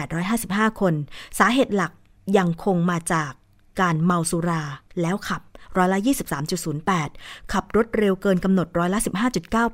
[0.00, 0.94] 2,855 คน
[1.38, 1.92] สาเหตุหลัก
[2.38, 3.32] ยังคงมาจาก
[3.80, 4.62] การเมาสุรา
[5.02, 5.42] แล้วขับ
[5.78, 5.98] ร้อยละ
[6.74, 8.98] 23.08 ขับรถเร็วเกินกำหนดร้อยละ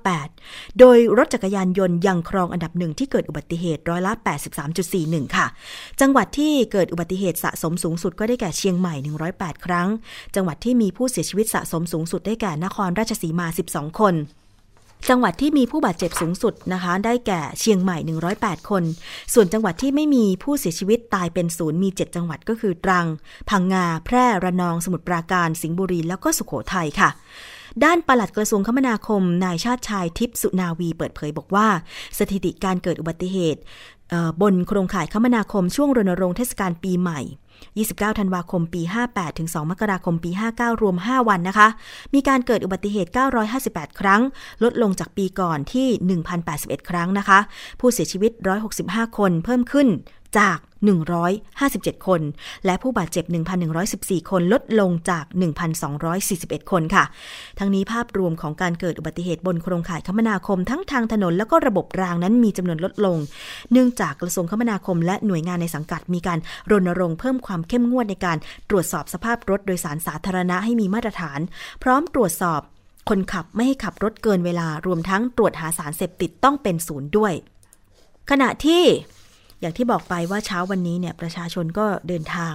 [0.02, 4.12] 15.98 โดยรถจักรยานยนต์ยังครองอันดับหนึ่งที่เกิดอุบัติเหตุร้อยละ
[4.74, 5.46] 83.41 ค่ะ
[6.00, 8.94] จังหวัดที่เกิดอุบัติเหตุสะสมสูงสุดก็ได้แก่เชียงใหม่
[9.30, 9.88] 108 ครั้ง
[10.34, 14.14] จังหวัดที่มีผู้เสียชีวิตสะสมสูงสุดได้แก่นครราชสีมา 12 คน
[15.08, 17.96] จังหวัดที่มีผู้บาดเจ็บสูงสุดนะคะ ได้แก่เชียงใหม่
[18.34, 18.82] 108 คน
[19.34, 23.06] ส่วนจังหวัดที่ไม่มีผู้เสียชีวิตตายเป็นศูนย์มี 7 จังหวัดก็คือตรัง
[23.50, 27.10] พังงา แพร่ ระนอง สมุทรปราการ สิงห์บุรี แล้วก็สุขโขทัยค่ะ
[27.84, 31.66] ด้านปลัดกระทรวงคมนาคม นายชาติชายทิพสุนาวีเปิดเผยบอกว่า
[32.18, 33.60] สถิติการเกิดอุบัติเหตุ
[34.42, 37.20] บนโครงข่ายคมนาคมช่วงรณรงค์เทศกาลปีใหม่
[37.86, 41.68] 29 ธันวาคมปี 58 ถึง 2 มกราคมปี 59 รวม 5 วันนะคะ
[42.14, 43.10] มีการเกิดอุบัติเหตุ
[43.54, 44.22] 958 ครั้ง
[44.62, 45.88] ลดลงจากปีก่อนที่
[46.38, 47.38] 1,081 ครั้งนะคะ
[47.80, 48.32] ผู้เสียชีวิต
[48.74, 49.88] 165 คนเพิ่มขึ้น
[50.38, 50.58] จาก
[51.42, 52.20] 157 คน
[52.66, 53.24] และผู้บาดเจ็บ
[53.78, 55.24] 1,114 คนลดลงจาก
[55.98, 57.04] 1,241 คนค่ะ
[57.58, 63.16] ทั้งนี้ภาพรวมของการเกิดอุบัติเหตุบนโครงข่ายคมนาคมทั้งทางถนน และก็ระบบรางนั้นมีจำนวนลดลง
[63.72, 66.38] เนื่องจากกระทรวงคมนาคม และหน่วยงานในสังกัดมีการ
[66.70, 68.38] รณรงค์เพิ่มความเข้มงวดในการ
[68.70, 71.40] ตรวจสอบสภาพรถโดยสารสาธารณะให้มีมาตรฐาน
[71.82, 72.60] พร้อมตรวจสอบ
[73.08, 77.32] คนขับไม่ให้ขับรถเกินเวลารวมทั้งตรวจหาสารเสพติดต้องเป็นศูนย์ด้วย
[78.30, 78.84] ขณะที่
[79.62, 82.54] อย่างที่บอกไปว่าเช้าวันนี้เนี่ยประชาชนก็เดินทาง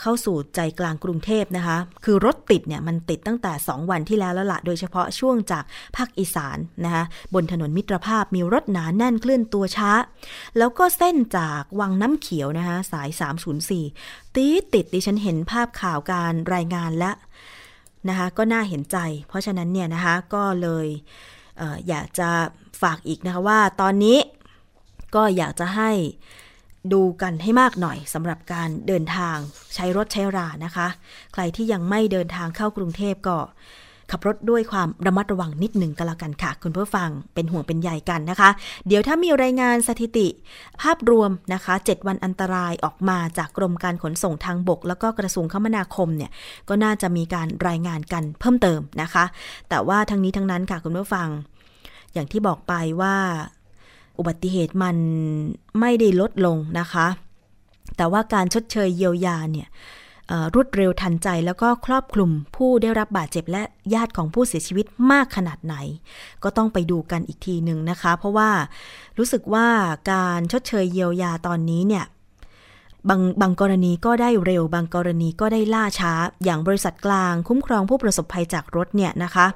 [0.00, 5.64] เข้าสู่ใจกลางกรุงเทพนะคะ คือรถติดเนี่ยมันติดตั้งแต่ 2 วันที่แล้วแล้วละ โดยเฉพาะช่วงจาก
[5.96, 9.92] ภาคอีสานนะคะบนถนนมิตรภาพมีรถหนาแน่นเคลื่อนตัวช้า
[10.58, 13.08] แล้วก็เส้นจากวังน้ำเขียวนะคะสาย
[13.72, 17.12] 304 ตีติดดิฉันเห็นภาพข่าวการรายงานและ
[18.08, 18.98] นะคะก็น่าเห็นใจ
[19.28, 20.86] เพราะฉะนั้นเนี่ยนะคะก็เลย
[21.58, 22.28] เออยากจะ
[22.82, 24.18] ฝากอีกนะคะว่าตอนนี้
[25.14, 25.90] ก็อยากจะให้
[26.92, 29.36] ดูกันให้มากหน่อยสำหรับการเดินทาง
[29.74, 30.86] ใช้รถใช้รานะคะ
[31.32, 33.38] ใครที่ยังไม่เดินทางเข้ากรุงเทพก็
[34.10, 38.50] ขับรถด้วยความระมัดระวังนิดหนึ่งก็แล้วกันค่ะ คุณผู้ฟังเป็นห่วงเป็นใหญ่กันนะคะ
[38.86, 40.28] เดี๋ยวถ้ามีรายงานสถิติ
[40.82, 46.30] ภาพรวมนะคะ 7 วันอันตรายออกมาจากกรมการขนส่งทางบก แล้วก็กระทรวงคมนาคมเนี่ย
[46.68, 49.24] ก็น่าจะมีการรายงานกันเพิ่มเติมนะคะ
[49.68, 51.28] แต่ว่าทั้งนี้ทั้งนั้นค่ะคุณผู้ฟัง
[52.12, 53.16] อย่างที่บอกไปว่า
[54.18, 54.96] อุบัติเหตุมัน
[55.80, 57.06] ไม่ได้ลดลงนะคะ
[57.96, 59.68] แต่ว่าการชดเชยเยียวยาเนี่ย
[60.54, 63.62] รวดเร็วทันใจแล้วก็ครอบคลุมผู้ได้รับบาดเจ็บและ
[63.94, 65.74] ญาติของผู้เสียชีวิตมากขนาดไหน
[66.42, 68.50] ก็ต้องไปดูกันอีกทีหนึ่งนะคะ เพราะว่า
[69.18, 69.66] รู้สึกว่า
[70.12, 72.04] การชดเชยเยียวยาตอนนี้เนี่ย
[73.08, 76.12] บางบางกรณีก็ได้เร็ว บางกรณีก็ได้ล่าช้า
[76.44, 79.46] อย่างบริษัทกลางคุ้มครองผู้ประสบภัยจากรถเนี่ยนะคะ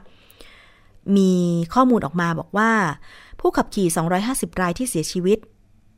[1.17, 1.33] มี
[1.75, 2.71] ข้อมูลออกมาบอกว่า
[3.45, 3.89] ผู้ขับขี่
[4.25, 5.39] 250 รายที่เสียชีวิต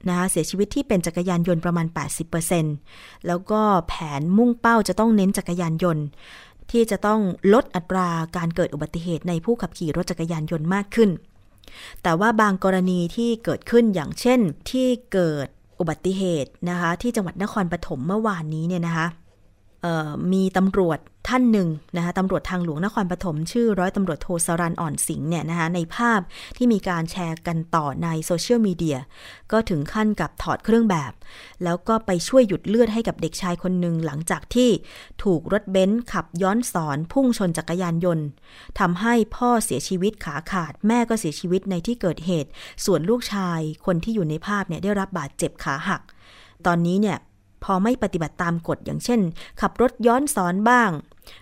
[0.09, 1.87] นะคะเสียชีวิตที่เป็นจักรยานยนต์ประมาณ
[2.57, 6.05] 80%แล้วก็แผนมุ่งเป้าจะต้องเน้นจักรยานยนต์
[6.71, 7.21] ที่จะต้อง
[7.53, 11.11] ลดอัตราการเกิดอุบัติเหตุในผู้ขับขี่รถจักรยานยนต์มากขึ้น
[12.03, 19.07] แต่ว่าบางกรณีที่เกิดขึ้นอย่างเช่นที่เกิดอุบัติเหตุนะคะที่จังหวัดนครปฐมเมื่อวานนี้เนี่ยนะคะ
[20.33, 20.99] มีตำรวจ
[21.29, 26.21] ท่านหนึ่งนะคะตำรวจทางหลวงนครปฐมชื่อร้อยตำรวจโทสรันอ่อนสิงห์เนี่ยนะคะในภาพ
[26.57, 28.99] ที่มีการแชร์กันต่อในโซเชียลมีเดีย
[29.53, 31.13] ก็ถึงขั้นกับถอดเครื่องแบบ
[31.65, 34.71] แล้วก็ไปช่วยหยุดเลือดให้กับเด็กชายคนหนึ่งหลังจากที่
[35.23, 38.27] ถูกรถเบนซ์ขับย้อนสอนพุ่งชนจักรยานยนต์
[38.79, 42.51] ทำให้พ่อเสียชีวิตขาขาด แม่ก็เสียชีวิตในที่เกิดเหตุ
[42.85, 46.03] ส่วนลูกชายคนที่อยู่ในภาพเนี่ยได้รับบาดเจ็บขาหัก
[46.67, 47.19] ตอนนี้เนี่ย
[47.65, 49.21] พอไม่ปฏิบัติตามกฎอย่างเช่น
[49.61, 50.91] ขับรถย้อนสอนบ้าง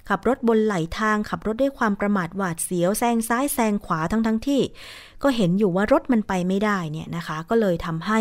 [0.08, 4.62] ขับรถบนไหลทางขับรถด้วยความประมาทหวาดเสียวแซงซ้ายแซงขวาทั้งทั้งที่
[5.22, 8.20] ก็เห็นอยู่ว่ารถมันไปไม่ได้เนี่ยนะคะ ก็เลยทำให้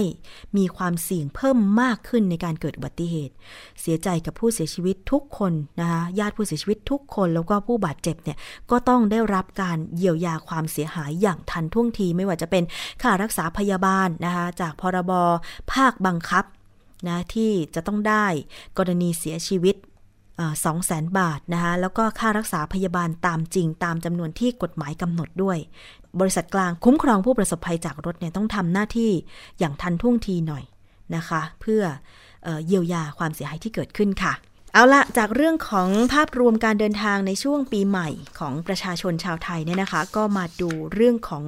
[0.57, 3.33] มีความเสี่ยงเพิ่มมากขึ้นในการเกิดอุบัติเหตุ
[3.81, 8.37] เสียใจกับผู้เสียชีวิตทุกคนนะคะญาติผู้เสียชีวิตทุกคนแล้วก็ผู้บาดเจ็บเนี่ย
[8.71, 12.63] ก็ต้องได้รับการเยียวยาความเสียหายอย่างทันท่วงทีไม่ว่าจะเป็น
[13.01, 15.11] ค่ารักษาพยาบาลนะคะจากพรบ
[15.73, 16.45] ภาคบังคับ
[17.07, 18.25] นะที่จะต้องได้
[18.77, 19.75] กรณีเสียชีวิต
[20.65, 25.57] สองแสนบาทนะคะแล้วก็ค่ารักษาพยาบาลตามจริง ตามจำนวนที่กฎหมายกำหนดด้วย
[26.19, 29.11] บริษัทกลางคุ้มครองผู้ประสบภัยจากรถเนี่ยต้องทำหน้าที่
[29.59, 30.63] อย่างทันท่วงทีหน่อย
[31.15, 31.81] นะคะ เพื่อ
[32.43, 34.33] เอเยียวยาความเสียหายที่เกิดขึ้นค่ะ
[34.73, 41.45] เอาละจากเรื่องของภาพรวมการเดินทางในช่วงปีใหม่ของประชาชนชาวไทยเนี่ยนะคะ ก็มาดูเรื่องของ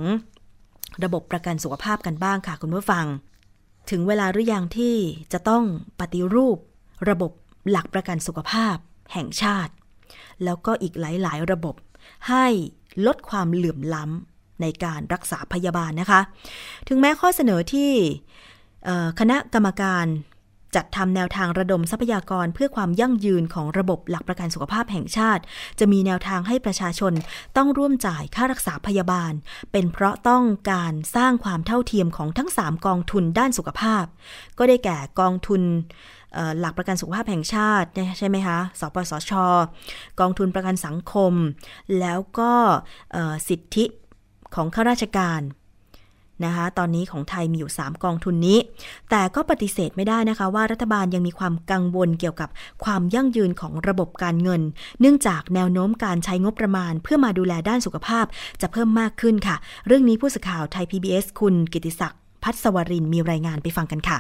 [1.04, 3.06] ระบบประกันสุขภาพกันบ้างค่ะคุณผู้ฟัง
[3.90, 4.96] ถึงเวลาหรือยังที่
[5.34, 5.64] จะต้อง
[6.00, 6.58] ปฏิรูป
[7.10, 7.32] ระบบ
[7.70, 8.76] หลักประกันสุขภาพ
[9.14, 9.74] แห่งชาติ
[10.44, 11.76] แล้วก็อีกหลาย ๆ ระบบ
[12.30, 12.46] ให้
[13.06, 16.22] ลดความเหลื่อมล้ำในการรักษาพยาบาลนะคะ
[16.88, 17.92] ถึงแม้ข้อเสนอที่
[19.20, 20.08] คณะกรรมการ
[20.76, 25.44] จัดทำแนวทางระดมทรัพยากรเพื่อความยั่งยืนของระบบหลักประกันสุขภาพแห่งชาติ
[25.80, 27.14] จะมีแนวทางให้ประชาชน
[27.58, 29.34] ต้องร่วมจ่ายค่ารักษาพยาบาล
[29.72, 34.06] เป็นเพราะต้องการสร้างความเท่าเทียมของทั้ง 3 กองทุนด้านสุขภาพ
[34.58, 35.62] ก็ได้แก่กองทุน
[36.60, 39.32] หลักประกันสุขภาพแห่งชาติใช่ไหมคะ สปสช
[40.20, 41.34] กองทุนประกันสังคม
[42.00, 42.54] แล้วก็
[43.48, 43.86] สิทธิ
[44.56, 45.42] ของข้าราชการ
[46.46, 48.60] นะคะตอนนี้ของไทยมีอยู่ 3 กองทุนนี้
[49.10, 52.50] แต่ก็ปฏิเสธไม่ได้นะคะว่ารัฐบาลยังมีความกังวลเกี่ยวกับ
[52.84, 54.62] ความยั่งยืนของระบบการเงิน
[55.00, 58.26] เนื่องจากแนวโน้มการใช้งบประมาณ เพื่อมาดูแลด้านสุขภาพ
[58.62, 59.56] จะเพิ่มมากขึ้นค่ะ
[59.88, 64.20] เรื่องนี้ผู้สื่อข่าวไทย PBS คุณกิติศักดิ์พัฒสวรินมีรายงานไปฟังกันค่ะ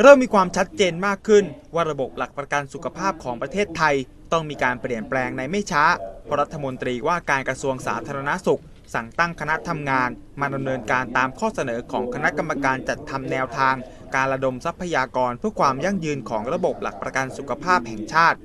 [0.00, 3.94] เริ่มมีความชัดเจนมากขึ้น ว่าระบบหลักประกันสุขภาพของประเทศไทย
[4.32, 5.84] ต้องมีการเปลี่ยนแปลงในไม่ช้า
[6.24, 8.62] เพราะรัฐมนตรีว่าการกระทรวงสาธารณาสุข
[8.94, 13.74] สั่งตั้งคณะทำงาน มาดำเนินการตามข้อเสนอของคณะกรรมการจัดทำแนวทาง
[14.14, 18.38] การระดมทรัพยากรเพื่อความยั่งยืนของระบบหลักประกันสุขภาพแห่งชาติ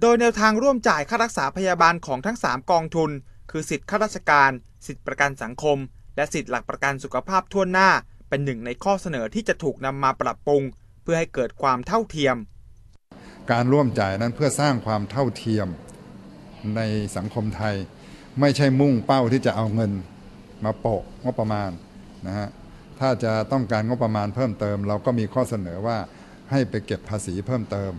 [0.00, 3.10] โดยแนวทางร่วมจ่ายค่ารักษาพยาบาลของทั้ง 3 กองทุน
[3.50, 4.50] คือสิทธิข้าราชการ
[4.86, 5.78] สิทธิประกันสังคม
[6.16, 7.90] และสิทธิหลักประกันสุขภาพทั่วหน้า
[8.30, 10.62] เป็นหนึ่งในข้อเสนอที่จะถูกนำมาปรับปรุง
[11.02, 12.36] เพื่อให้เกิดความเท่าเทียม
[13.52, 15.68] การร่วมจ่ายนั้นเพื่อสร้างความเท่าเทียม
[16.76, 16.80] ใน
[17.16, 17.74] สังคมไทย
[18.40, 19.92] ไม่ใช่มุ่งเป้าที่จะเอาเงิน
[20.64, 21.70] มาโปะงบประมาณ
[22.26, 22.48] นะฮะ
[23.00, 25.98] ถ้าจะต้องการงบประมาณเพิ่มเติม เราก็มีข้อเสนอว่า
[26.50, 27.92] ให้ไปเก็บภาษีเพิ่มเติม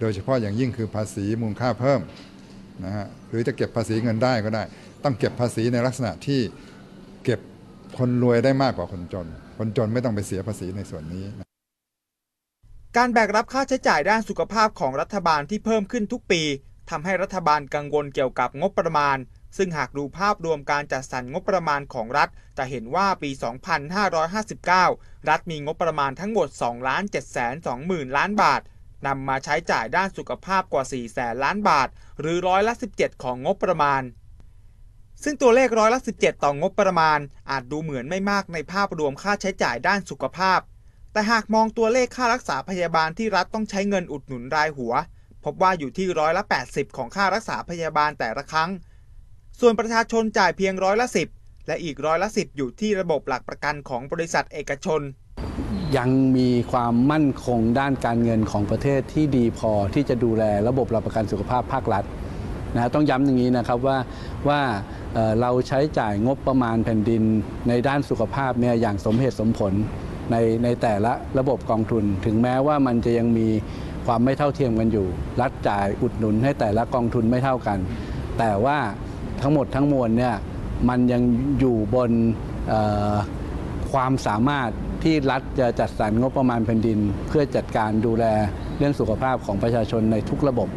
[0.00, 2.00] โดยเฉพาะอย่างยิ่งคือภาษีมูลค่าเพิ่ม
[2.84, 4.62] นะฮะหรือจะเก็บภาษีเงินได้ก็ได้
[5.04, 6.40] ต้องเก็บภาษีในลักษณะที่
[7.24, 7.40] เก็บ
[7.98, 11.24] คนรวยได้มากกว่าคนจน คนจนไม่ต้องไปเสียภาษีในส่วนนี้
[12.96, 16.42] การแบกรับค่าใช้จ่ายด้านสุขภาพของรัฐบาลที่เพิ่มขึ้นทุกปี
[16.90, 19.18] ทำให้รัฐบาลกังวลเกี่ยวกับงบประมาณ
[19.56, 23.30] ซึ่งหากดูภาพรวมการจัดสรรงบประมาณของรัฐ จะเห็นว่าปี
[24.08, 28.60] 2559 รัฐมีงบประมาณทั้งหมด 2 ล้าน7 2 0 0 0 0ล้านบาท
[29.06, 31.88] นำมาใช้จ่ายด้านสุขภาพกว่า 4 แสนล้านบาท
[32.20, 34.02] หรือร้อยละ 17 ของงบประมาณ
[35.24, 37.18] ซึ่งตัวเลขร้อยละ 17 ต่องบประมาณ
[37.50, 40.60] อาจดูเหมือนไม่มากในภาพรวมค่าใช้จ่ายด้านสุขภาพ
[41.12, 44.92] แต่หากมองตัวเลขค่ารักษาพยาบาลที่รัฐต้องใช้เงินอุดหนุนรายหัว
[45.44, 48.70] พบว่าอยู่ที่ร้อยละ 80 ของค่ารักษาพยาบาลแต่ละครั้ง
[49.60, 51.06] ส่วนประชาชนจ่ายเพียงร้อยละ
[51.36, 55.00] 10 และอีกร้อยละ 10 อยู่ที่ระบบหลักประกันของบริษัทเอกชน
[55.96, 62.04] ยังมีความมั่นคงด้านการเงินของประเทศที่ดีพอที่จะดูแลระบบหลักประกันสุขภาพภาครัฐ
[62.74, 63.98] นะต้องย้ำอย่างนี้นะครับว่า
[64.48, 64.60] ว่า
[65.40, 67.22] เราใช้จ่ายงบประมาณแผ่นดิน
[67.68, 69.72] ในด้านสุขภาพเนี่ยอย่างสมเหตุสมผล
[70.30, 73.48] ในในแต่ละระบบกองทุน ถึงแม้ว่ามันจะยังมี
[74.06, 75.06] ความไม่เท่าเทียมกันอยู่
[75.40, 77.78] รัฐจ่ายอุดหนุนให้แต่ละกองทุนไม่เท่ากัน
[78.38, 78.78] แต่ว่า
[79.40, 80.34] ทั้งหมดทั้งมวลเนี่ย
[80.88, 81.22] มันยัง
[81.60, 82.10] อยู่บน
[83.92, 84.70] ความสามารถ
[85.02, 88.24] ที่รัฐจะจัดสรรงบประมาณแผ่นดิน เพื่อจัดการดูแล
[88.78, 90.68] เรื่องสุขภาพของประชาชนในทุกระบบ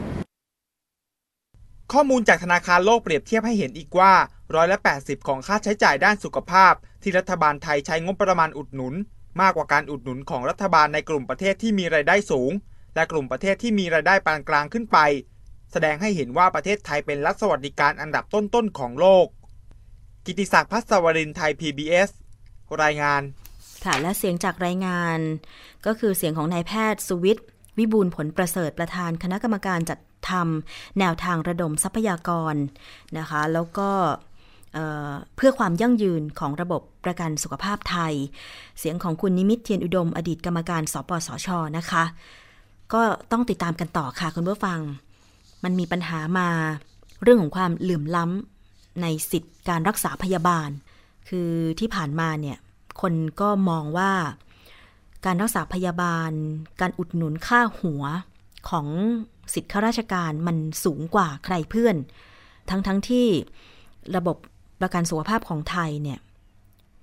[1.94, 4.14] ข้อมูลจากธนาคารโลกเปรียบเทียบให้เห็นอีกว่า
[4.56, 8.94] ร้อยละ80 ของค่าใช้จ่ายด้านสุขภาพ ที่รัฐบาลไทยใช้งบประมาณอุดหนุน
[9.42, 12.52] มากกว่าการอุดหนุนของรัฐบาลในกลุ่มประเทศที่มีรายได้สูง
[12.96, 14.98] และกลุ่มประเทศที่มีรายได้ปานกลางขึ้นไป
[15.72, 19.28] แสดงให้เห็นว่าประเทศไทยเป็นรัฐสวัสดิการอันดับต้นๆของโลก
[20.26, 22.10] กิติศักดิ์พัศวรินไทย PBS
[22.84, 23.22] รายงาน
[23.84, 25.20] ค่ะและเสียงจากรายงาน
[25.86, 27.46] ก็คือเสียงของนายแพทย์สุวิทย์
[27.78, 32.56] วิบูลผลประเสริฐประธานคณะกรรมการจัด ทำแนวทางระดมทรัพยากร
[33.18, 33.90] นะคะ แล้วก็
[35.36, 38.14] เพื่อความยั่งยืนของระบบประกันสุขภาพไทย
[38.80, 42.04] เสียงของคุณนิมิตเทียนอุดม อดีตกรรมการสปสชนะคะ
[42.94, 44.80] ก็ต้องติดตามกันต่อค่ะคุณผู้ฟัง
[45.64, 46.50] มันมีปัญหามา
[47.22, 50.70] เรื่องของความเหลื่อมล้ำในสิทธิการรักษาพยาบาล
[51.30, 52.58] คือที่ผ่านมาเนี่ย
[53.02, 54.12] คนก็มองว่า
[55.26, 56.32] การรักษาพยาบาล
[56.82, 58.04] การอุดหนุนค่าหัว
[58.70, 58.88] ของ
[59.54, 61.96] สิทธิข้าราชการมันสูงกว่าใครเพื่อน
[62.70, 63.28] ทั้งทั้งที่
[64.16, 64.38] ระบบ
[64.82, 66.20] ประกันสุขภาพของไทยเนี่ย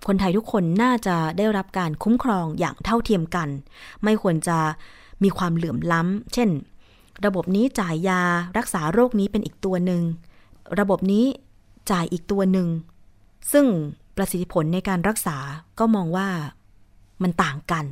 [0.06, 3.48] คนไทยทุกคนน่าจะได้รับการคุ้มครองอย่างเท่าเทียมกัน
[4.04, 4.58] ไม่ควรจะ
[5.22, 6.50] มีความเหลื่อมล้ำ เช่น
[7.26, 8.20] ระบบนี้จ่ายยา
[8.58, 10.02] รักษาโรคนี้เป็นอีกตัวหนึ่ง
[10.80, 11.24] ระบบนี้
[11.90, 12.68] จ่ายอีกตัวหนึ่ง
[13.52, 13.66] ซึ่ง
[14.16, 15.36] ประสิทธิผลในการรักษา
[15.78, 16.28] ก็มองว่า
[17.22, 17.84] มันต่างกัน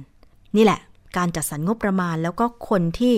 [0.57, 0.81] นี่แหละ
[1.17, 3.15] การจัดสรรงบประมาณ แล้วก็คนที่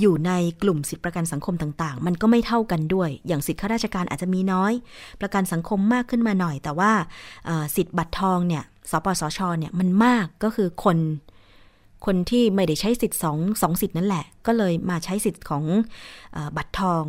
[0.00, 4.72] อยู่ในกลุ่มสิทธิประกันสังคมต่าง ๆ มันก็ไม่เท่ากันด้วย อย่างสิทธิข้าราชการอาจจะมีน้อย
[5.20, 6.92] ประกันสังคมมากขึ้นมาหน่อย แต่ว่า
[7.76, 10.98] สิทธิบัตรทองเนี่ยสปสชเนี่ยมันมากก็คือคน
[12.06, 15.64] คนที่ไม่ได้ใช้สิทธิ์สองสองสิทธิ์นั่นแหละ ก็เลยมาใช้สิทธิ์ของ
[16.36, 17.02] อบัตรทอง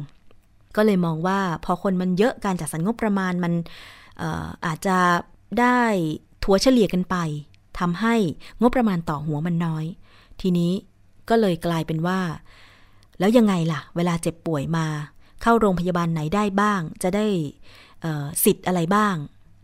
[0.76, 3.54] ก็เลยมองว่าพอคนมันเยอะการจัดสรรงบประมาณมัน
[4.66, 4.98] อาจจะ
[5.60, 5.80] ได้
[6.44, 7.16] ถัวเฉลี่ยกันไป
[7.80, 8.16] ทำให้
[8.62, 9.86] งบประมาณต่อหัวมันน้อย
[10.44, 10.72] ทีนี้
[11.30, 12.20] ก็เลยกลายเป็นว่า
[13.20, 14.86] แล้วยังไงล่ะ เวลาเจ็บป่วยมา
[15.42, 17.26] เข้าโรงพยาบาลไหนได้บ้าง จะได้
[18.44, 19.16] สิทธิ์อะไรบ้าง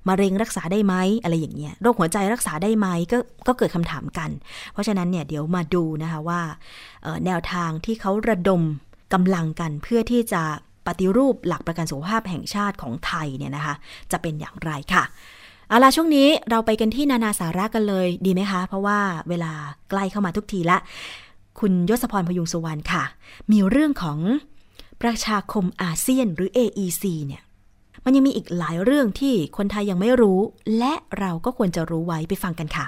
[0.08, 4.30] มะเร็งรักษาได้ไหมอะไรอย่างเงี้ยโรคหัวใจรักษาได้ไหมก็ก็เกิดคำถามกัน
[4.72, 6.42] เพราะฉะนั้นเนี่ยเดี๋ยวมาดูนะคะว่า
[7.26, 8.62] แนวทางที่เขาระดม
[9.14, 10.44] กำลังกันเพื่อที่จะ
[10.88, 13.76] ปฏิรูปหลักประกันสุขภาพแห่งชาติของไทยเนี่ยนะคะ
[14.12, 15.04] จะเป็นอย่างไรค่ะ
[15.70, 19.52] เอาล่ะช่วงนี้เราไปกันที่นานาสาระกันเลยดีไหมคะ เพราะว่าเวลา
[19.90, 20.78] ใกล้เข้ามาทุกทีละ
[21.60, 23.04] คุณยศพรพยุงสุวรรณค่ะ
[23.52, 24.20] มีเรื่องของ
[25.02, 27.42] ประชาคมอาเซียนหรือ AEC เนี่ย
[28.06, 30.40] มันยังมีอีกหลายเรื่องที่คนไทยยังไม่รู้
[30.78, 32.86] และเราก็ควรจะรู้ไว้ไปฟังกันค่ะ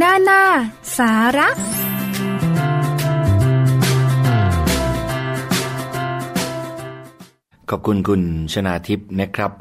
[0.00, 0.42] นานา
[0.98, 1.48] สาระ
[7.70, 9.52] ขอบคุณคุณชนาทิพย์นะครับ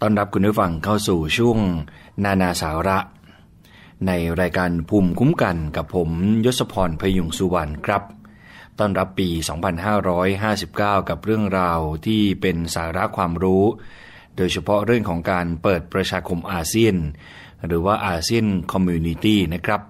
[0.00, 1.58] ต้อนรับคุณผู้ฟังเข้าสู่ช่วง
[2.24, 2.98] นานาสาระ
[4.06, 6.10] ในรายการภูมิคุ้มกันกับผม
[6.44, 8.02] ยศพรพยุงสุวรรณครับ
[8.78, 9.28] ต้อนรับปี
[9.98, 13.64] 2559 กับเรื่องราวที่เป็นสาระความรู้
[14.36, 16.96] โดยเฉพาะเรื่องของการเปิดประชาคมอาเซียน
[17.66, 19.82] หรือว่าอาเซียน community นะครับ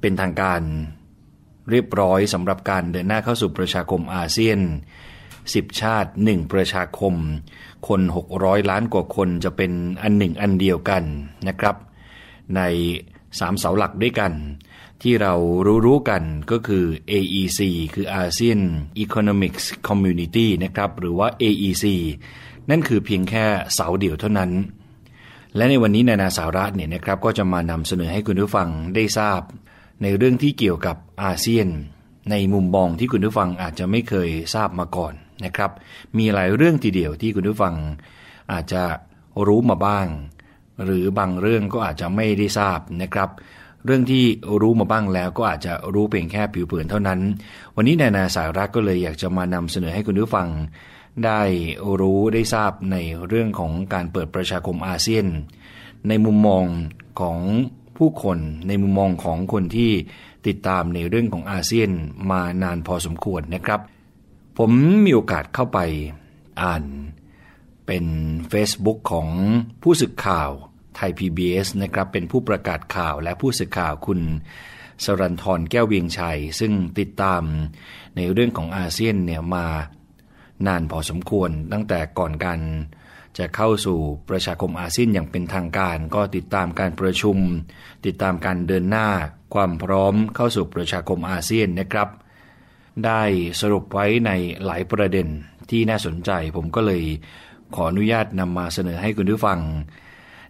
[0.00, 0.62] เป็นทางการ
[1.70, 4.60] เรียบร้อยสำหรับการเดินหน้าเข้าสู่ประชาคมอาเซียน
[5.54, 7.14] 10ชาติ1ประชาคม
[7.88, 8.00] คน
[8.34, 11.02] 600 ล้านกว่าคนจะเป็นอันหนึ่งอันเดียวกัน
[11.48, 11.76] นะครับ
[12.56, 12.60] ใน
[13.10, 14.32] 3เสาหลักด้วยกัน
[15.02, 15.34] ที่เรา
[15.86, 17.60] รู้ๆกันก็คือ AEC
[17.94, 18.60] คือ ASEAN
[19.04, 21.84] Economics Community นะครับ หรือว่า AEC
[22.70, 24.50] นั่นคือเพียงแค่เสาเดียวเท่านั้น
[25.56, 29.40] และในวันนี้นานาสาระเนี่ยนะครับก็จะมานำเสนอให้คุณผู้ฟังได้ทราบ
[30.02, 31.68] ในเรื่องที่เกี่ยวกับอาเซียน
[32.30, 35.70] ในมุมมองที่คุณผู้ฟังอาจจะไม่เคยทราบมาก่อน นะครับ
[36.18, 37.74] มีหลายเรื่องทีเดียวที่คุณผู้ฟัง
[38.52, 38.82] อาจจะ
[39.46, 40.06] รู้มาบ้าง
[40.84, 43.30] หรือบางเรื่องก็อาจจะไม่ได้ทราบนะครับ
[43.84, 44.24] เรื่องที่
[44.60, 47.20] รู้มาบ้างแล้วก็อาจจะรู้เพียงแค่ผิวเผินเท่านั้น
[47.76, 50.48] วันนี้นานาสาระก็เลยอยากจะมานำเสนอให้คุณผู้ฟัง
[51.24, 51.40] ได้
[52.00, 52.96] รู้ได้ทราบใน
[53.28, 55.26] เรื่องของการเปิดประชาคมอาเซียน
[56.08, 56.64] ในมุมมอง
[57.20, 57.38] ของ
[57.96, 59.90] ผู้คนในมุมมองของคนที่
[60.46, 61.90] ติดตามในเรื่องของอาเซียน
[62.30, 63.80] มานานพอสมควรนะครับ
[64.60, 64.72] ผม
[65.04, 65.78] มีโอกาสเข้าไป
[66.62, 66.84] อ่าน
[67.86, 68.04] เป็น
[68.52, 69.28] Facebook ของ
[69.82, 70.50] ผู้สึกข่าว
[70.96, 74.20] ไทย PBS นะครับเป็นผู้ประกาศข่าวและผู้สื่อข่าวคุณ
[75.04, 77.42] สรันทรแก้วเวียงชัย ซึ่งติดตาม
[78.16, 79.66] ในเรื่องของอาเซียนเนี่ยมา
[80.66, 82.60] นานพอสมควรตั้งแต่ก่อนกัน
[83.38, 87.38] จะเข้าสู่ประชาคมอาเซียนอย่างเป็นทางการ ก็ติดตามการประชุม
[88.06, 89.08] ติดตามการเดินหน้า
[89.54, 92.08] ความพร้อมเข้าสู่ประชาคมอาเซียนนะครับ
[93.04, 93.22] ได้
[93.60, 94.30] สรุปไว้ใน
[94.64, 95.26] หลายประเด็น
[95.70, 97.02] ที่น่าสนใจ ผมก็เลย
[97.74, 99.60] ขออนุญาตนำมาเสนอให้คุณผู้ฟัง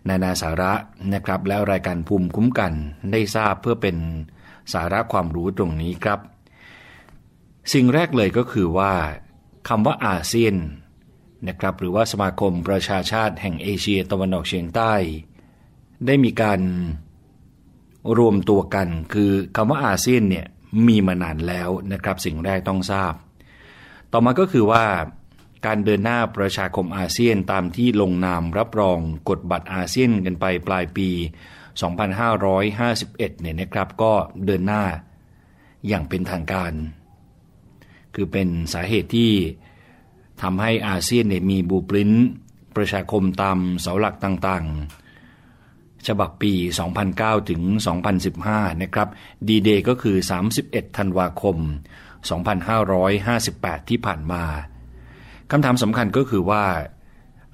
[0.09, 0.73] นานาสาระ
[1.15, 2.73] นะครับ แล้วรายการภูมิคุ้มกัน
[3.13, 3.97] ได้ทราบเพื่อเป็น
[4.73, 6.21] สาระความรู้ตรงนี้ครับ
[7.73, 8.93] สิ่งแรกเลยก็คือว่า
[9.69, 10.55] คำว่าอาเซียน
[11.49, 14.93] นะครับหรือว่าสมาคมประชาชาติแห่งเอเชียตะวันออกเฉียงใต้
[16.07, 16.61] ได้มีการ
[18.19, 20.47] รวมตัวกัน คือคำว่าอาเซียนเนี่ย
[20.87, 23.15] มีมานานแล้วนะครับสิ่งแรกต้องทราบ
[24.13, 24.85] ต่อมาก็คือว่า
[25.67, 28.99] การเดินหน้าประชาคมอาเซียนตามที่ลงนามรับรอง
[29.29, 31.09] กฎบัตรอาเซียนกันไปปลายปี
[32.05, 34.13] 2551 เนี่ยนะครับก็
[34.47, 34.83] เดินหน้า
[35.89, 36.73] อย่างเป็นทางการ
[38.15, 39.33] คือเป็นสาเหตุที่
[40.43, 42.13] ทำให้อาเซียนเนี่ยมีบูปริ้น
[42.77, 45.06] ประชาคมตามเสาหลักต่างๆ
[46.07, 46.53] ฉบับปี
[47.01, 47.63] 2009 ถึง
[48.23, 49.09] 2015 นะครับ
[49.49, 50.17] ดีเดย์ก็คือ
[50.57, 51.57] 31 ธันวาคม
[52.93, 54.45] 2558 ที่ผ่านมา
[55.51, 56.65] คำถามสำคัญก็คือว่า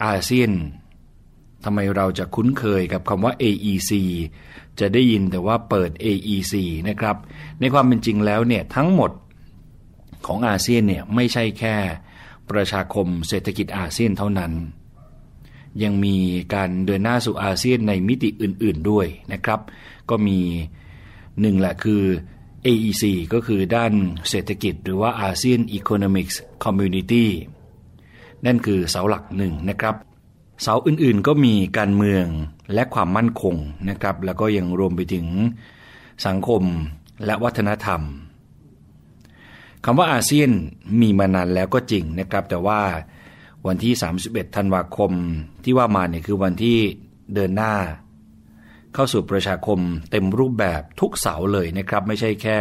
[0.05, 0.53] อาเซียน
[1.64, 3.92] ทำไมเราจะคุ้นเคยกับคำว่า AEC
[4.80, 6.55] จะได้ยินแต่ว่าเปิด AEC
[6.88, 7.16] นะครับ
[7.61, 9.11] ในความเป็นจริงแล้วเนี่ยทั้งหมด
[10.26, 11.76] ของอาเซียนเนี่ยไม่ใช่แค่
[12.50, 14.53] ประชาคมเศรษฐกิจอาเซียนเท่านั้น
[15.82, 16.16] ยังมี
[16.54, 19.60] การเดินหน้าสู่อาเซียนในมิติอื่นๆด้วยนะครับ
[20.10, 20.38] ก็มี
[21.40, 22.02] หนึ่งแหละคือ
[22.66, 23.92] AEC ก็คือด้าน
[24.28, 27.26] เศรษฐกิจหรือว่าอาเซียน Economics Community
[28.46, 29.94] นั่นคือเสาหลักหนึ่งนะครับ
[30.62, 32.26] เสาอื่นๆก็มีการเมือง
[32.74, 33.56] และความมั่นคง
[33.88, 35.26] นะครับ แล้วก็ยังรวมไปถึง
[36.26, 36.62] สังคม
[37.26, 38.00] และวัฒนธรรม
[39.84, 40.50] คำว่าอาเซียน
[41.00, 42.80] มีมานานแล้วก็จริงนะครับ แต่ว่า
[43.66, 43.92] วันที่
[44.24, 45.12] 31 ธันวาคม
[45.64, 46.78] ที่ว่ามาเนี่ยคือวันที่
[47.34, 47.74] เดินหน้า
[48.94, 49.78] เข้าสู่ประชาคม
[50.10, 52.58] เต็มรูปแบบทุกเสาเลยนะครับ ไม่ใช่แค่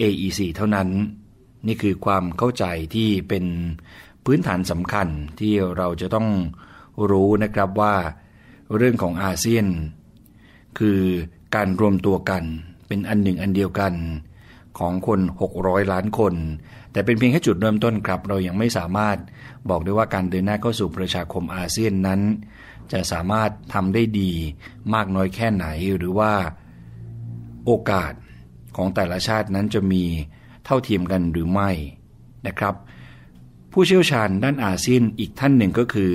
[0.00, 0.88] AEC เท่านั้น
[1.66, 2.64] นี่คือความเข้าใจ
[2.94, 3.44] ที่เป็น
[4.24, 5.08] พื้นฐานสำคัญ
[5.40, 6.28] ที่เราจะต้อง
[7.10, 7.94] รู้นะครับว่า
[8.76, 9.66] เรื่องของอาเซียน
[10.78, 11.00] คือ
[11.54, 12.42] การรวมตัวกัน
[12.86, 13.94] เป็นอันหนึ่งอันเดียวกัน
[14.78, 15.20] ของคน
[15.56, 16.34] 600 ล้านคน
[16.94, 19.18] แต่เป็นเพียงแค่จุดเริ่มต้นครับ เรายังไม่สามารถ
[19.70, 22.20] บอกได้ว่าการเดินหน้าเข้าสู่ประชาคมอาเซียนนั้น
[22.92, 24.32] จะสามารถทำได้ดี
[24.94, 25.66] มากน้อยแค่ไหน
[25.96, 26.32] หรือว่า
[27.64, 28.12] โอกาส
[28.76, 30.04] ของแต่ละชาตินั้นจะมี
[30.64, 31.70] เท่าเทียมกันหรือไม่
[32.46, 32.74] นะครับ
[33.72, 36.12] ผู้เชี่ยวชาญด้านอาเซียนอีกท่านหนึ่งก็คือ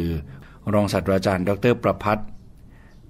[0.74, 2.30] รองศาสตราจารย์ ดรประพัฒน์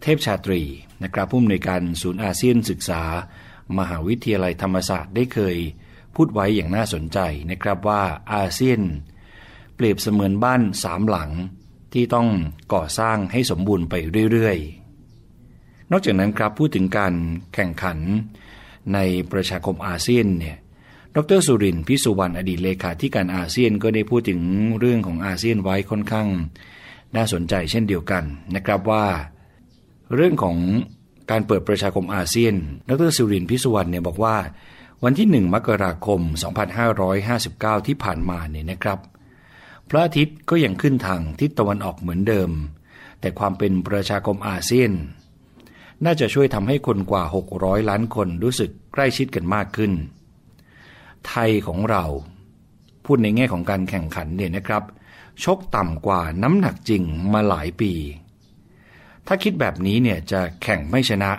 [0.01, 0.61] เทพชาตรี
[1.03, 3.01] นะครับผู้อำนวยการศูนย์อาเซียนศึกษา
[3.77, 5.57] มหาวิทยาลัยธรรมศาสตร์ได้เคย
[6.15, 7.19] พูดไว้อย่างน่าสนใจ
[7.51, 8.01] นะครับว่า
[8.33, 8.81] อาเซียน
[9.75, 11.31] เปรียบเสมือนบ้านสามหลัง
[11.93, 12.27] ที่ต้อง
[12.73, 13.93] ก่อสร้างให้สมบูรณ์ไป
[14.31, 17.13] เรื่อยๆ นอกจากนั้นครับพูดถึงการ
[17.53, 17.97] แข่งขัน
[18.93, 18.99] ใน
[19.31, 20.57] ประชาคมอาเซียนเนี่ย
[21.15, 24.41] ดรสุรินทร์พิสุวรรณอดีตเลขาธิการอาเซียนก็ได้พูดถึง
[24.79, 26.27] เรื่องของอาเซียนไว้ค่อนข้าง
[27.15, 28.23] น่าสนใจเช่นเดียวกัน
[28.55, 29.05] นะครับว่า
[30.15, 30.57] เรื่องของ
[31.31, 32.55] การเปิดประชาคมอาเซียน
[32.89, 34.35] ดรสุรินทร์พิสุวรรณเนี่ยบอกว่า
[35.03, 36.21] วันที่ 1 มกราคม
[36.83, 38.99] 2559 ที่ผ่านมาเนี่ยนะครับ
[39.89, 42.51] พระอาทิตย์ก็ยังขึ้นทางทิศตะวันออกเหมือนเดิม
[43.19, 44.91] แต่ความเป็นประชาคมอาเซียน
[46.05, 47.23] น่าจะช่วยทำให้คนกว่า
[47.55, 49.91] 600 ล้านคนรู้สึกใกล้ชิดกันมากขึ้น
[51.27, 52.03] ไทยของเรา
[53.05, 54.83] พูดในแง่ของการแข่งขันเนี่ยนะครับ
[55.43, 57.91] ชกต่ำกว่าน้ำหนักจริงมาหลายปี
[59.27, 61.31] ถ้าคิดแบบนี้เนี่ยจะแข่งไม่ชนะ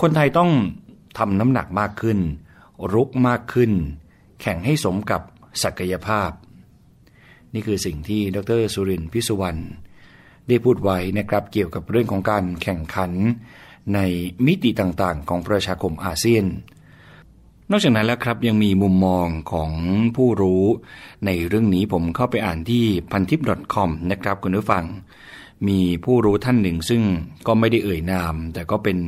[0.00, 0.50] คนไทยต้อง
[1.18, 2.18] ทำน้ำหนักมากขึ้น
[2.92, 3.72] รุกมากขึ้น
[4.40, 5.22] แข่งให้สมกับ
[5.62, 6.30] ศักยภาพ
[7.54, 9.60] นี่คือสิ่งที่ดรสุรินทร์พิสุวรรณ
[10.48, 13.12] ได้พูดไว้นะครับเกี่ยวกับเรื่องของการแข่งขัน
[13.94, 13.98] ใน
[14.46, 16.46] มิติต่างๆ ของประชาคมอาเซียน
[17.70, 19.72] นอกจากนั้นแล้วครับยังมีมุมมองของ
[20.16, 20.64] ผู้รู้
[21.26, 23.40] ในเรื่องนี้ผมเข้าไปอ่านที่พันทิป
[23.74, 24.84] .com นะครับคุณผู้ฟัง
[25.68, 27.02] มีผู้รู้ท่านหนึ่งซึ่ง
[27.46, 28.98] ก็ไม่ได้เอ่ยนาม แต่ก็เป็น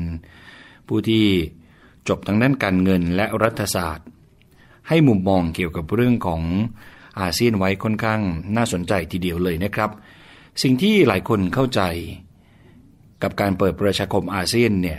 [0.88, 1.24] ผู้ที่
[2.08, 4.06] จบทางด้านการเงินและรัฐศาสตร์
[4.88, 6.42] ให้มุมมองเกี่ยวกับเรื่องของ
[7.20, 8.20] อาเซียนไว้ค่อนข้าง
[8.56, 9.90] น่าสนใจทีเดียวเลยนะครับ
[10.62, 11.82] สิ่งที่หลายคนเข้าใจ
[13.22, 14.98] กับการเปิดประชาคมอาเซียนเนี่ย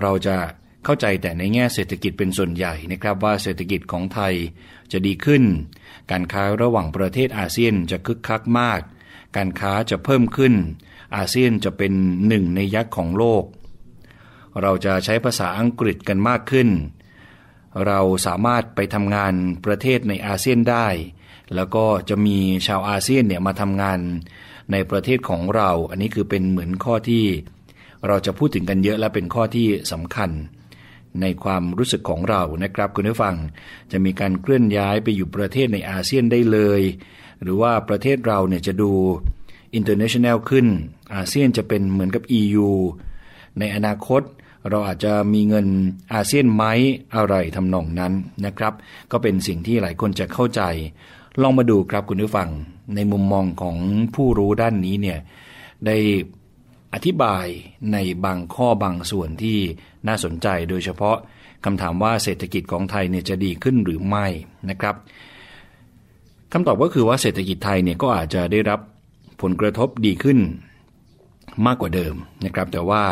[0.00, 0.36] เราจะ
[0.84, 4.34] เข้าใจแต่ในแง่เศรษฐกิจเป็นส่วนใหญ่นะครับว่าเศรษฐกิจของไทย
[4.92, 5.42] จะดีขึ้น
[6.10, 8.80] การค้าระหว่างประเทศอาเซียนจะคึกคักมาก
[9.36, 10.54] การค้าจะเพิ่มขึ้น
[11.16, 11.92] อาเซียนจะเป็น
[12.28, 13.44] หนึ่งในยักษ์ของโลก
[14.62, 16.68] เราจะใช้ภาษาอังกฤษกันมากขึ้น
[17.86, 19.34] เราสามารถไปทำงาน
[19.64, 20.86] ประเทศในอาเซียนได้
[21.54, 23.98] แล้วก็จะมีชาวอาเซียนเนี่ยมาทำงาน
[24.72, 27.24] ในประเทศของเรา อันนี้คือเป็นเหมือนข้อที่
[28.06, 30.30] เราจะพูดถึงกันเยอะและเป็นข้อที่สำคัญ
[31.20, 33.36] ในความรู้สึกของเรานะครับคุณผู้ฟัง
[33.92, 36.82] จะมีการเคลื่อนย้ายไปอยู่ประเทศในอาเซียนได้เลย
[37.42, 38.90] หรือว่าประเทศเราเนี่ยจะดู
[39.74, 40.66] international ขึ้น
[41.14, 42.68] อาเซียนจะเป็นเหมือนกับ EU
[43.58, 44.22] ในอนาคต
[44.70, 45.66] เราอาจจะมีเงิน
[46.12, 46.64] อาเซียนไหม
[47.14, 48.12] อะไรทำนองนั้น
[48.46, 48.72] นะครับ
[49.12, 50.62] ก็เป็นสิ่งที่หลายคนจะเข้าใจ
[51.42, 52.48] ลองมาดูครับคุณผู้ฟัง
[52.94, 53.76] ในมุมมองของ
[54.14, 55.18] ผู้รู้ด้านนี้เนี่ย
[55.86, 55.96] ได้
[56.94, 57.46] อธิบาย
[57.92, 59.58] ในบางข้อบางส่วนที่
[60.06, 61.16] น่าสนใจโดยเฉพาะ
[61.64, 64.26] คำถามว่าเศรษฐกิจของไทยเนี่ยจะดีขึ้นหรือไม่
[64.70, 64.94] นะครับ
[66.52, 68.80] คำตอบก็คือว่าเศรษฐกิจไทยเนี่ยก็อาจจะได้รับ
[69.42, 70.38] ผลกระทบดีขึ้น
[71.66, 73.02] มากกว่าเดิมนะครับ แต่ว่า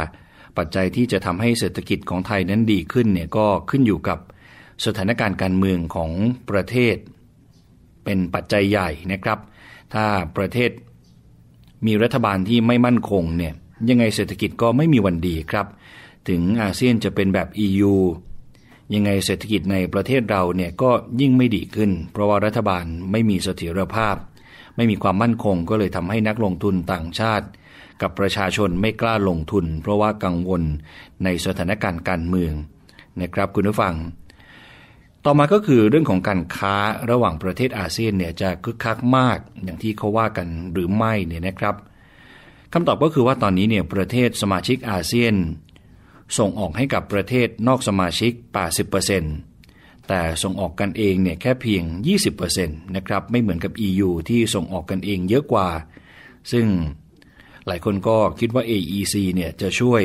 [0.59, 4.19] ปัจจัยที่จะทำให้เศรษฐกิจของไทยนั้นดีขึ้นเนี่ยก็ขึ้นอยู่กับ
[4.85, 6.11] สถานการณ์การเมืองของ
[6.51, 6.97] ประเทศ
[8.05, 9.39] เป็นปัจจัยใหญ่นะครับ
[9.95, 10.71] ถ้าประเทศ
[11.87, 13.55] มีรัฐบาลที่ไม่มั่นคงเนี่ย
[13.89, 15.67] ยังไงเศรษฐกิจก็ไม่มีวันดีครับ
[16.29, 17.95] ถึงอาเซียนจะเป็นแบบ EU
[18.95, 20.91] ยังไงเศรษฐกิจในประเทศเราเนี่ยก็
[21.21, 24.17] ยิ่งไม่ดีขึ้น เพราะว่ารัฐบาลไม่มีเสถียรภาพ
[24.77, 27.47] ไม่มีความมั่นคงก็เลยทำให้นักลงทุนต่างชาติ
[28.01, 30.63] กับประชาชนไม่กล้าลงทุน เพราะว่ากังวล
[31.25, 32.53] ในสถานการณ์การเมือง
[33.21, 33.95] นะครับคุณผู้ฟัง
[35.25, 36.75] ต่อมาก็คือเรื่องของการค้า
[37.11, 41.77] ระหว่างประเทศอาเซียนเนี่ยจะคึกคักมากอย่างที่เขาว่ากันหรือไม่เนี่ยนะครับ
[42.73, 45.35] คำตอบก็คือว่าตอนนี้เนี่ยประเทศสมาชิกอาเซียน
[46.39, 48.33] ส่งออกให้กับประเทศนอกสมาชิก
[49.21, 51.83] 80%แต่ส่งออกกันเองเนี่ยแค่เพียง
[52.39, 55.69] 20%นะครับไม่เหมือนกับ EU ที่ส่งออกกันเองเยอะกว่า
[56.53, 56.67] ซึ่ง
[57.67, 60.03] หลายคนก็คิดว่า AEC เนี่ยจะช่วย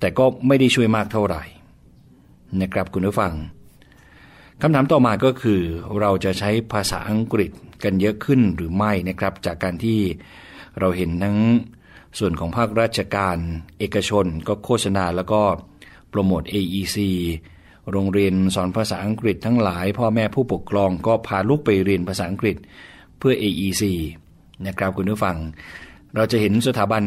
[0.00, 1.42] แต่ก็ไม่ได้ช่วยมากเท่าไหร่
[2.60, 3.32] นะครับคุณผู้ฟัง
[4.60, 5.60] คำถามต่อมาก็คือ
[6.00, 7.50] เราจะใช้ภาษาอังกฤษ
[7.84, 10.00] กันเยอะขึ้นหรือไม่นะครับ จากการที่
[10.78, 11.38] เราเห็นทั้ง
[12.18, 13.38] ส่วนของภาคราชการ
[13.78, 15.42] เอกชนก็โฆษณาแล้วก็
[16.10, 16.98] โปรโมท AEC
[17.90, 22.56] โรงเรียนสอนภาษาอังกฤษทั้งหลาย พ่อแม่ผู้ปกครองก็พาลูกไปเรียนภาษาอังกฤษ
[23.18, 23.82] เพื่อ AEC
[24.66, 25.36] นะครับคุณผู้ฟัง
[26.14, 27.02] เราจะเห็นสถาบัน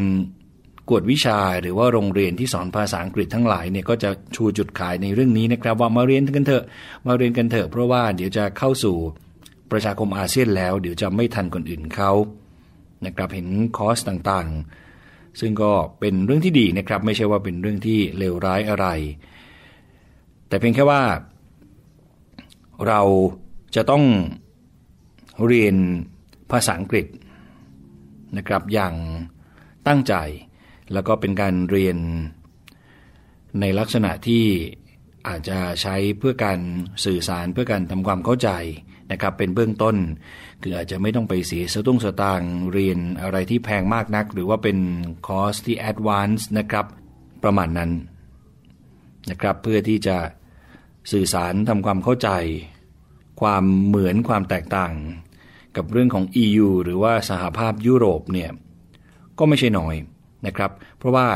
[0.90, 6.64] กวดวิชาหรือว่าโรงเรียนที่สอนภาษาอังกฤษทั้งหลายเนี่ยก็จะชูจุดขายในเรื่องนี้นะครับ ว่ามาเรียนกันเถอะ
[7.08, 8.98] มาเรียนกันเถอะเพราะว่าเดี๋ยวจะเข้าสู่
[9.72, 12.12] ประชาคมอาเซียนแล้ว เดี๋ยวจะไม่ทันคนอื่นเขา
[13.06, 13.48] นะครับเห็น
[13.78, 18.86] คอร์สต่างๆ ซึ่งก็เป็นเรื่องที่ดีนะครับ ไม่ใช่ว่าเป็นเรื่องที่เลวร้ายอะไร
[20.48, 21.02] แต่เพียงแค่ว่า
[22.88, 23.02] เรา
[23.76, 24.04] จะต้อง
[25.46, 25.76] เรียน
[26.52, 27.06] ภาษาอังกฤษ
[28.38, 28.94] นะครับอย่าง
[29.88, 30.16] ตั้งใจ
[30.94, 31.98] แล้วก็เป็นการเรียน
[33.60, 34.46] ในลักษณะที่
[35.28, 36.60] อาจจะใช้เพื่อการ
[37.06, 38.50] สื่อสารเพื่อการทำความเข้าใจ
[39.12, 39.96] นะครับเป็นเบื้องต้น
[40.62, 42.42] คืออาจจะไม่ต้องไปเสียสตุ้งสตาง
[42.74, 44.78] เรียนอะไรที่แพงมากนัก หรือว่าเป็น
[45.28, 46.86] คอร์สที่ advance นะครับ
[47.44, 47.92] ประมาณนั้น
[49.30, 50.18] นะครับเพื่อที่จะ
[51.12, 52.30] สื่อสารทำความเข้าใจ
[53.42, 54.94] ความเหมือนความแตกต่าง
[55.80, 58.50] กับเรื่องของ EU หรือว่าสหภาพยุโรปเนี่ย
[59.40, 59.96] ก็ไม่ใช่น้อย
[60.46, 61.28] นะครับ เพราะว่า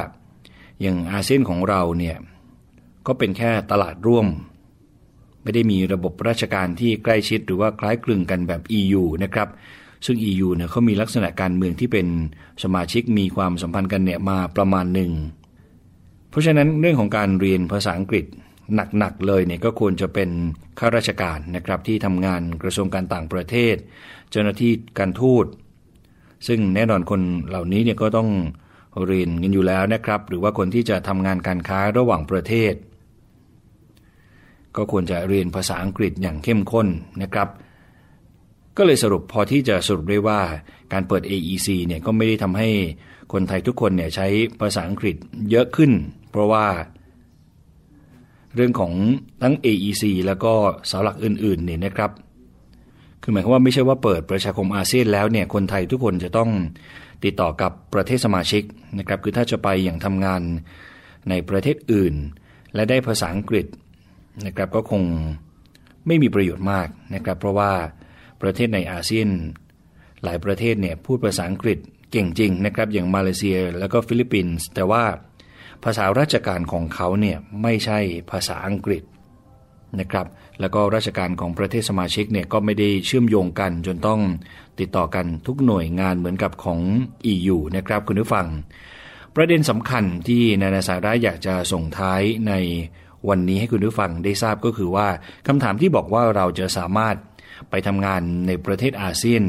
[0.81, 2.17] อย่างอาเซียนของเราเนี่ย
[3.07, 4.27] ก็เป็นแค่ตลาดร่วม
[5.43, 9.49] ไม่ได้มีระบบราชการที่ใกล้ชิดหรือว่าคล้ายคลึงกันแบบ EU นะครับ
[10.05, 12.07] ซึ่ง EU เนี่ยเขามีลักษณะการเมืองที่เป็น
[12.63, 15.11] สมาชิกมีความสัมพันธ์กันเนี่ยมาประมาณหนึ่ง
[16.29, 18.25] เพราะฉะนั้นเรื่องของการเรียนภาษาอังกฤษ
[18.75, 20.29] หนักๆเลยเนี่ยก็ควรจะเป็น
[20.79, 23.75] ข้าราชการนะครับที่ทำงานกระทรวงการต่างประเทศ
[24.31, 25.45] เจ้าหน้าที่การทูต
[26.47, 28.29] ซึ่งแน่นอนคนเหล่านี้เนี่ยก็ต้อง
[29.05, 32.73] เรียนกันอยู่แล้วนะครับ หรือว่าคนที่จะทำงานการค้าระหว่างประเทศ
[34.75, 36.87] ก็ควรจะเรียนภาษาอังกฤษอย่างเข้มข้น
[37.21, 37.49] นะครับ
[38.77, 40.41] ก็เลยสรุปพอที่จะสรุปได้ว่า
[40.93, 42.69] การเปิด AEC เนี่ยก็ไม่ได้ทำให้
[43.33, 44.27] คนไทยทุกคนเนี่ยใช้
[44.61, 45.15] ภาษาอังกฤษ
[45.51, 45.91] เยอะขึ้น
[46.31, 46.65] เพราะว่า
[48.55, 48.93] เรื่องของ
[49.43, 50.53] ทั้ง AEC แล้วก็
[50.87, 52.11] เสาหลักอื่นๆเนี่ยนะครับ
[53.21, 56.49] คือหมายความว่าไม่ใช่ว่าเปิดประชาคมอาเซียนแล้วเนี่ยคนไทยทุกคนจะต้อง
[57.23, 58.63] ติดต่อกับประเทศสมาชิก
[58.99, 60.41] นะครับ คือถ้าจะไปอย่างทำงาน
[61.29, 62.13] ในประเทศอื่น
[62.75, 63.65] และได้ภาษาอังกฤษ
[64.45, 65.03] นะครับก็คง
[66.07, 67.71] ไม่มีประโยชน์มากนะครับ เพราะว่า
[68.41, 69.27] ประเทศในอาเซียน
[70.23, 71.77] หลายประเทศเนี่ยพูดภาษาอังกฤษ
[72.11, 75.03] เก่งจริงนะครับ อย่างมาเลเซียแล้วก็ฟิลิปปินส์แต่ว่า
[75.83, 77.99] ภาษาราชการของเขาเนี่ยไม่ใช่
[78.31, 79.03] ภาษาอังกฤษ
[79.99, 80.27] นะครับ
[80.59, 84.21] แล้วก็ราชการของประเทศสมาชิกเนี่ยก็ไม่ได้เชื่อมโยงกัน จนต้อง
[84.79, 86.79] ติดต่อกันทุกหน่วยงานเหมือนกับของ
[87.33, 88.47] EU นะครับคุณผู้ฟัง
[89.35, 92.53] ประเด็นสำคัญที่นานาสาระอยากจะส่งท้ายใน
[93.29, 95.07] วันนี้ให้คุณผู้ฟังได้ทราบก็คือว่า
[95.47, 97.15] คำถามที่บอกว่าเราจะสามารถ
[97.69, 99.43] ไปทำงานในประเทศอาเซียน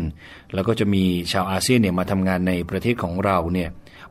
[0.55, 3.71] แล้วก็จะมีชาวอาเซียนเนี่ยมาทำงานในประเทศของเราเนี่ย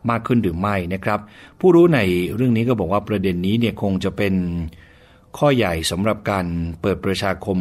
[0.10, 1.20] มากขึ้นหรือไม่นะครับ
[1.60, 1.99] ผู้รู้ใน
[2.36, 4.34] เรื่องนี้ก็บอกว่าประเด็นนี้เนี่ยคงจะเป็น
[5.38, 6.45] ข้อใหญ่สำหรับการ
[6.82, 7.58] เปิดประชาคม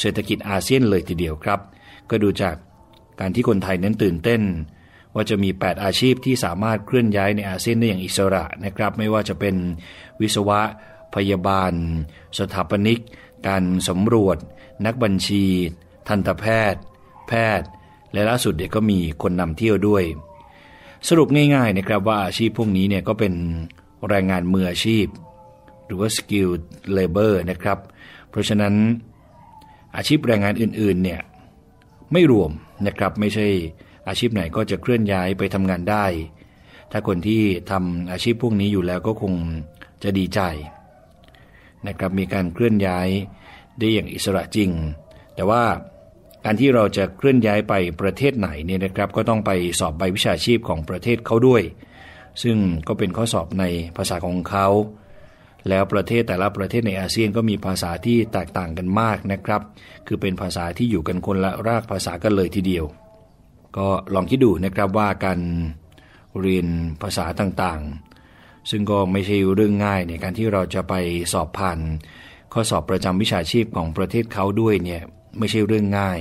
[0.00, 1.60] เศรษฐกิจอาเซียนเลยทีเดียวครับ
[2.10, 2.54] ก็ดูจาก
[3.20, 4.42] การที่คนไทยนั้นตื่นเต้น
[5.14, 9.54] ว่าจะมี 8 อาชีพที่สามารถเคลื่อนย้ายในอาเซียนได้อย่างอิสระนะครับ ไม่ว่าจะเป็น
[10.20, 10.60] วิศวะ
[11.14, 11.72] พยาบาล
[12.38, 13.00] สถาปนิก
[13.48, 14.38] การสำรวจ
[14.84, 15.44] นักบัญชี
[16.08, 16.82] ทันตแพทย์
[17.28, 17.68] แพทย์
[18.12, 20.04] และล่าสุดเด็กก็มีคนนำเที่ยวด้วย
[21.08, 23.32] สรุปง่ายๆนะครับว่าอาชีพพวกนี้เนี่ยก็เป็น
[24.08, 25.06] แรงงานมืออาชีพ
[25.86, 26.62] หรือว่า skilled
[26.96, 27.78] labor นะครับ
[28.30, 28.74] เพราะฉะนั้น
[29.96, 31.20] อาชีพแรงงานอื่นๆเนี่ย
[32.12, 32.50] ไม่รวม
[32.86, 33.46] นะครับไม่ใช่
[34.08, 36.04] อาชีพไหนก็จะเคลื่อนย้ายไปทำงานได้
[36.90, 39.34] ถ้าคนที่ทำอาชีพพวกนี้อยู่แล้วก็คง
[40.02, 40.40] จะดีใจ
[41.86, 43.08] นะครับมีการเคลื่อนย้าย
[43.78, 44.70] ได้อย่างอิสระจริง
[45.34, 45.62] แต่ว่า
[46.44, 49.50] การที่เราจะเคลื่อนย้ายไปประเทศไหนเนี่ยนะครับก็ต้องไป
[49.80, 51.62] สอบใบวิชาชีพของประเทศเขาด้วย
[52.42, 52.56] ซึ่ง
[52.88, 53.64] ก็เป็นข้อสอบใน
[53.96, 54.68] ภาษาของเขา
[55.68, 59.62] แล้วประเทศแต่ละประเทศในอาเซียนก็มีภาษาที่แตกต่างกันมากนะครับ
[60.06, 62.84] คือเป็นภาษาที่อยู่กันคนละรากภาษากันเลยทีเดียว
[63.76, 65.40] ก็ลองคิดดูนะครับว่าการ
[66.40, 66.66] เรียน
[67.02, 70.94] ภาษาต่างๆ ซึ่งก็ไม่ใช่เรื่องง่ายในการที่เราจะไป
[71.32, 71.78] สอบผ่าน
[72.58, 75.02] ข้อสอบประจำวิชาชีพของประเทศเขาด้วยเนี่ย
[75.38, 76.20] ไม่ใช่เรื่องง่าย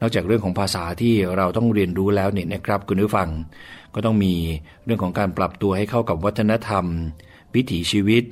[0.00, 3.28] นอกจากเรื่องของภาษาที่เราต้องเรียนรู้แล้วเนี่ยนะครับคุณผู้ฟัง
[3.94, 4.34] ก็ต้องมี
[4.84, 6.84] เรื่องของการปรับตัวให้เข้ากับวัฒนธรรม
[7.54, 8.24] วิถีชีวิต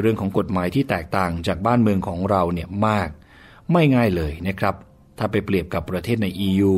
[0.00, 3.08] เรื่องของกฎหมายที่แตกต่างจากบ้านเมืองของเราเนี่ยมาก
[3.72, 4.74] ไม่ง่ายเลยนะครับ
[5.18, 6.74] ถ้าไปเปรียบกับประเทศใน EU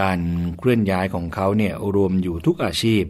[0.00, 0.18] การ
[0.58, 3.04] เคลื่อนย้ายของเขาเนี่ยรวมอยู่ทุกอาชีพ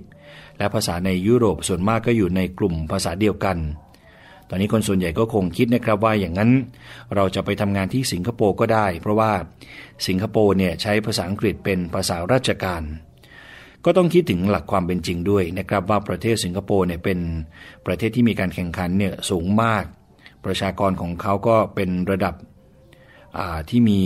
[0.58, 3.58] และภาษาในยุโรปส่วนมากก็อยู่ในกลุ่มภาษาเดียวกัน
[4.50, 6.50] ตอนนี้คนส่วนใหญ่ก็คงคิดนะครับว่าอย่างนั้น
[7.14, 9.32] เราจะไปทำงานที่สิงคโปร์ก็ได้ เพราะว่า
[10.06, 12.82] สิงคโปร์เนี่ยใช้ภาษาอังกฤษเป็นภาษาราชการ
[13.84, 17.18] ก็ต้องคิดถึงหลักความเป็นจริงด้วยนะครับว่าประเทศสิงคโปร์เนี่ยเป็น
[17.86, 19.84] ประเทศที่มีการแข่งขันเนี่ยสูงมาก
[20.44, 22.34] ประชากรของเขาก็เป็นระดับ
[23.68, 24.00] ที่มี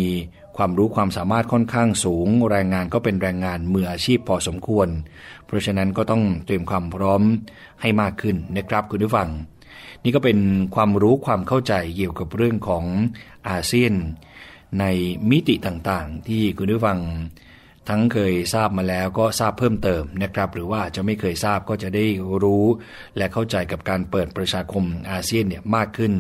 [0.57, 4.89] ความรู้ความสามารถค่อนข้างสูง แรงงานก็เป็นแรงงานมืออาชีพพอสมควร
[5.47, 7.23] เพราะฉะนั้นก็ต้องเตรียมความพร้อม
[7.81, 9.29] ให้มากขึ้นนะครับคุณผู้ฟัง
[10.05, 10.39] นี่ก็เป็น
[10.75, 12.85] ความรู้ความเข้าใจเกี่ยวกับเรื่องของ
[13.49, 13.95] อาเซียน
[14.81, 14.85] ใน
[15.31, 16.99] มิติต่างๆ ที่คุณผู้ฟัง
[17.89, 22.05] ทั้งเคยทราบมาแล้วก็ทราบเพิ่มเติมนะครับ หรือว่าจะไม่เคยทราบก็จะได้
[22.43, 22.65] รู้
[23.17, 26.13] และเข้าใจกับการเปิดประชาคมอาเซียนเนี่ยมากขึ้น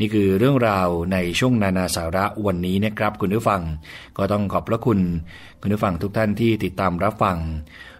[0.00, 3.62] นี่คือเรื่องราวในช่วงนานาสาระวันนี้นะครับ คุณผู้ฟัง
[4.18, 5.00] ก็ต้องขอบพระคุณ
[5.60, 7.38] คุณผู้ฟังทุกท่านที่ติดตามรับฟัง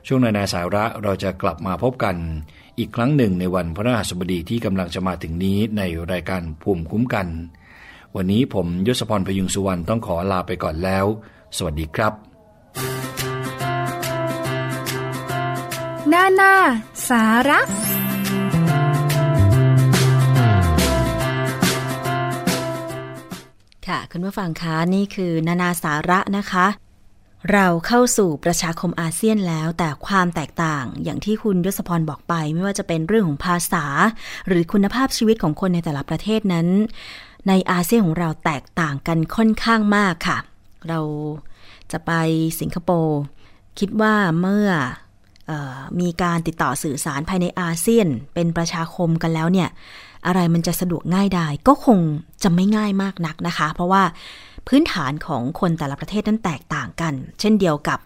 [0.06, 2.16] ช่วงนานาสาระเราจะกลับมาพบกัน
[2.78, 7.26] อีกครั้งหนึ่งในวันพระราสบดีที่กำลังจะมาถึงนี้ในรายการภูมิคุ้มกัน
[8.16, 11.04] วันนี้ผมยศพรพยุงสุวรรณต้องขอลาไปก่อนแล้ว
[11.56, 12.12] สวัสดีครับ
[16.12, 16.54] นานา
[17.08, 17.60] สาระ
[23.86, 26.66] ค่ะคุณผู้ฟังคะนี่คือนานาสาระนะคะ
[27.52, 33.84] เราเข้าสู่ประชาคมอาเซียนแล้ว แต่ความแตกต่างอย่างที่คุณยศพรบอกไป ไม่ว่าจะเป็นเรื่องของภาษา
[34.46, 36.66] หรือคุณภาพชีวิตของคนในแต่ละประเทศนั้น
[37.48, 40.38] ในอาเซียนของเราแตกต่างกันค่อนข้างมากค่ะ
[40.88, 41.00] เรา
[41.92, 42.12] จะไป
[42.60, 43.18] สิงคโปร์
[43.78, 44.68] คิดว่าเมื่อ
[45.50, 45.52] อ
[46.00, 49.68] มีการติดต่อสื่อสารภายในอาเซียน เป็นประชาคมกันแล้วเนี่ย
[50.26, 51.98] อะไรมันจะสะดวกง่ายได้ก็คง
[52.42, 54.02] จะไม่ง่ายมากนักนะคะ เพราะว่า
[54.68, 57.98] พื้นฐานของคนแต่ละประเทศนั้นแตกต่างกัน เช่นเดียวกับ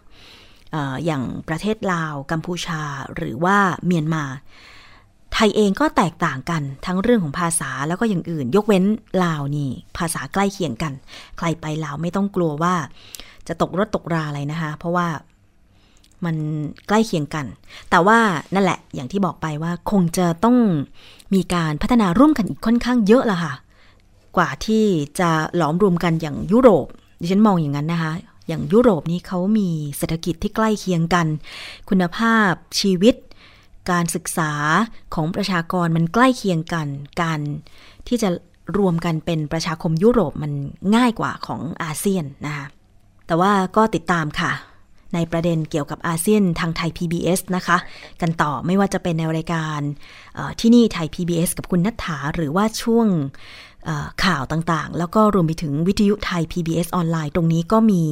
[1.05, 2.83] อย่างประเทศลาว กัมพูชา
[3.17, 3.57] หรือว่า
[3.87, 4.25] เมียนมา
[5.33, 8.85] ไทยเองก็แตกต่างกันทั้งเรื่องของภาษาแล้วก็อย่างอื่น ยกเว้น
[9.25, 10.93] ลาวนี่ ภาษาใกล้เคียงกัน
[11.39, 12.75] ใครไปลาวไม่ต้องกลัวว่า
[13.49, 15.09] จะตกรถตกราอะไรนะคะ เพราะว่า
[16.25, 16.37] มัน
[16.89, 17.47] ใกล้เคียงกัน
[17.91, 18.19] แต่ว่า
[18.55, 20.57] นั่นแหละอย่างที่บอกไปว่าคงจะต้อง
[21.35, 23.53] มีการพัฒนาร่วมกันอีกค่อนข้างเยอะละค่ะ
[24.37, 24.85] กว่าที่
[25.20, 26.87] จะหลอมรวมกันอย่างยุโรป
[27.20, 28.12] ดิฉันมองอย่างนั้นนะคะ
[28.49, 31.26] อย่างยุโรปนี่เขามีเศรษฐกิจที่ใกล้เคียงกัน
[31.89, 33.14] คุณภาพชีวิต
[33.91, 34.53] การศึกษา
[35.14, 36.89] ของประชากรมันใกล้เคียงกัน
[37.22, 37.41] การ
[38.09, 38.30] ที่จะ
[38.78, 40.53] รวมกันเป็นประชาคมยุโรปมัน
[40.97, 42.66] ง่ายกว่าของอาเซียนนะคะ
[43.26, 44.53] แต่ว่าก็ติดตามค่ะ
[45.14, 47.76] ในประเด็นเกี่ยวกับอาเซียนทางไทย PBS นะคะ
[48.20, 49.80] กันต่อไม่ว่าจะเป็นในรายการ
[50.61, 53.07] ที่นี่ไทย PBS กับคุณนัฐาหรือว่าช่วง
[54.24, 58.03] ข่าวต่างๆ แล้วก็รวมไปถึงวิทยุไทย PBS ออนไลน์ตรงนี้ก็มี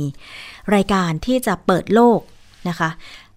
[0.75, 2.21] รายการที่จะเปิดโลก
[2.69, 2.91] นะคะ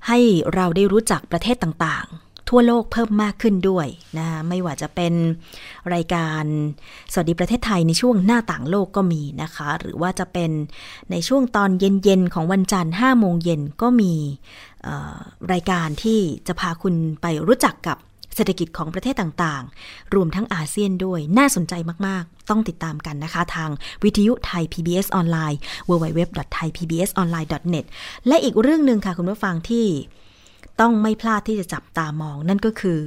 [0.07, 0.19] ให้
[0.53, 5.13] เราได้รู้จักประเทศต่างๆ ทั่วโลกเพิ่มมากขึ้นด้วยนะไม่ว่าจะเป็น
[5.93, 6.43] รายการ
[7.11, 10.51] สวัสดีประเทศไทยในช่วงหน้าต่างโลกก็มีนะคะ หรือว่าจะเป็น
[11.11, 14.13] ในช่วงตอนเย็นๆ ของวันจันทร์5โมงเย็นก็มี
[15.53, 17.97] รายการที่จะพาคุณไปรู้จักกับ
[18.35, 21.73] เศรษฐกิจของประเทศต่างๆ รวมทั้งอาเซียนด้วยน่าสนใจ
[22.07, 23.69] มากๆ ต้องติดตามกันนะคะ ทาง
[24.03, 25.59] วิทยุไทย PBS ออนไลน์
[25.89, 27.85] www.thaipbsonline.net
[28.27, 29.85] และอีกเรื่องหนึ่งค่ะคุณผู้ฟังที่
[30.81, 32.99] ต้องไม่พลาดที่จะจับตามองนั่นก็คือ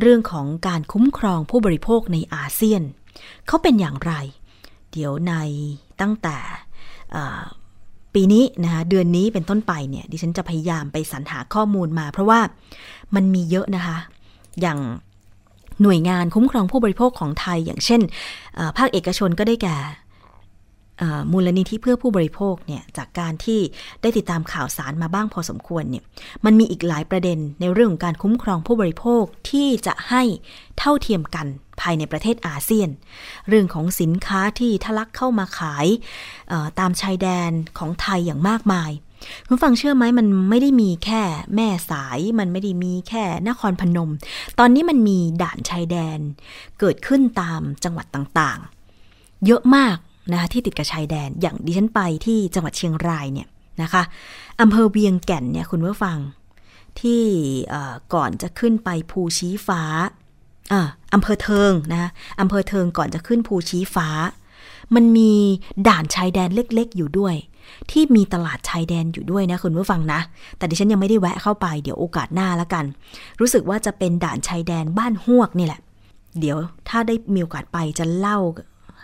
[0.00, 2.82] เรื่องของการคุ้มครองผู้บริโภคในอาเซียน
[3.46, 4.12] เขาเป็นอย่างไร
[4.92, 5.32] เดี๋ยวใน
[6.00, 6.36] ตั้งแต่
[8.14, 12.40] ปีนี้นะคะเดือนนี้เป็นต้นไปเนี่ยดิฉันจะพยายามไปสรรหาข้อมูลมา เพราะว่า
[13.14, 13.98] มันมีเยอะนะคะ
[14.62, 14.80] อย่าง
[15.82, 18.00] หน่วยงานคุ้มครองผู้บริโภคของไทย อย่างเช่น
[18.78, 19.76] ภาคเอกชนก็ได้แก่
[21.32, 23.60] มูลนิธิเพื่อผู้บริโภคเนี่ยจากการที่
[24.02, 26.04] ได้ติดตามข่าวสารมาบ้างพอสมควรเนี่ย
[26.44, 30.22] มันมีอีกหลายประเด็นในเรื่องของการคุ้มครองผู้บริโภคที่จะให้
[30.78, 31.46] เท่าเทียมกัน
[31.80, 32.88] ภายในประเทศอาเซียน
[33.48, 35.86] เรื่องของสินค้าที่ทะลักเข้ามาขาย
[36.78, 38.90] ตามชายแดนของไทยอย่างมากมาย
[39.46, 41.22] คุณฟังเชื่อไหมมันไม่ได้มีแค่
[41.54, 44.10] แม่สาย มันไม่ได้มีแค่นครพนม
[44.58, 46.18] ตอนนี้มันมีด่านชายแดน
[46.78, 49.96] เกิดขึ้นตามจังหวัดต่างๆ เยอะมาก
[50.32, 53.48] นะคะที่ติดกับชายแดนอย่างดิฉันไปที่จังหวัดเชียงรายเนี่ย
[53.82, 54.02] นะคะ
[54.60, 56.18] อำเภอเวียงแก่นเนี่ยคุณผู้ฟัง
[57.00, 57.22] ที่
[58.14, 59.82] ก่อนจะขึ้นไปภูชี้ฟ้า
[61.14, 62.10] อำเภอเทิงนะ
[62.40, 64.08] อำเภอเทิงก่อนจะขึ้นภูชี้ฟ้า
[64.94, 65.32] มันมี
[65.88, 67.34] ด่านชายแดนเล็กๆอยู่ด้วย
[67.90, 70.20] ที่มีตลาดชายแดนอยู่ด้วยนะคุณผู้ฟังนะ
[70.58, 72.84] แต่ดิฉันยังไม่ได้แวะเข้าไปเดี๋ยวโอกาสหน้าล้วกัน
[73.40, 75.80] รู้สึกว่าจะเป็นด่านชายแดนบ้านหวกนี่แหละ
[76.40, 76.56] เดี๋ยว
[76.88, 78.38] ถ้าได้มีโอกาสไปจะเล่า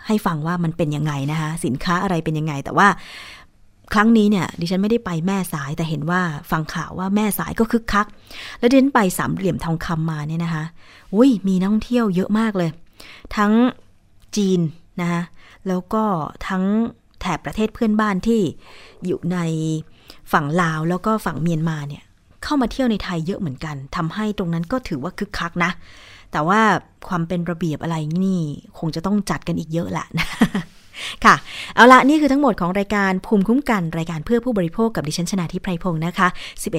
[0.07, 2.87] ให้ฟังว่ามันเป็นยังไงนะคะสินค้าอะไรเป็นยังไง แต่ว่า
[3.93, 8.07] ครั้งนี้เนี่ยดิฉันไม่ได้ไปแม่สายแต่เห็นว่าฟังข่าวว่าแม่สายก็คึกคัก
[8.59, 10.63] แล้วดิฉันไปสามเหลี่ยมทองคำมาเนี่ยนะคะ
[11.15, 12.69] อุ้ยมีนักท่องเที่ยวเยอะมากเลย
[13.37, 13.53] ทั้ง
[14.37, 14.59] จีน
[15.01, 15.21] นะคะ
[15.67, 16.03] แล้วก็
[16.47, 16.63] ทั้ง
[17.25, 18.41] แถบประเทศเพื่อนบ้านที่
[19.05, 19.37] อยู่ใน
[20.31, 22.03] ฝั่งลาวแล้วก็ฝั่งเมียนมาเนี่ย
[22.43, 25.71] เข้ามาเที่ยวในไทยเยอะเหมือนกันทำให้ตรงนั้นก็ถือว่าคึกคักนะ
[26.31, 26.61] แต่ว่า
[27.07, 28.41] ความเป็นระเบียบอะไรนี่
[28.79, 30.27] คงจะต้องจัดกันอีกเยอะแหละนะ
[31.25, 31.35] ค่ะ
[31.75, 36.27] เอาละนี่คือทั้งหมดของรายการภูมิคุ้มกันรายการเพื่อผู้บริโภคกับดิฉันชนาทิพไพรพงศ์นะคะ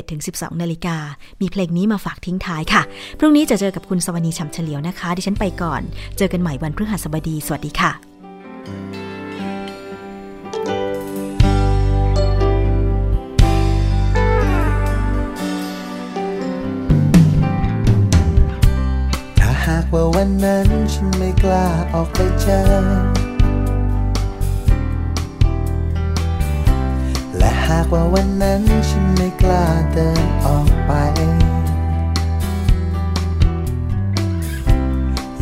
[0.04, 0.96] 11-12 นาฬิกา
[1.40, 2.82] มีเพลงนี้มาฝากทิ้งท้ายค่ะ
[3.18, 5.82] พรุ่งนี้จะเจอกับคุณสวนีฉ่ำเฉลียวนะคะ ดิฉันไปก่อน
[6.16, 22.60] เจอกันใหม่วันพฤหัสบดี สวัสดีค่ะากว่าวันนั้นฉันไม่กล้าออกไปเจอ
[27.36, 30.92] และหากว่าวันนั้นฉันไม่กล้าเดินออกไป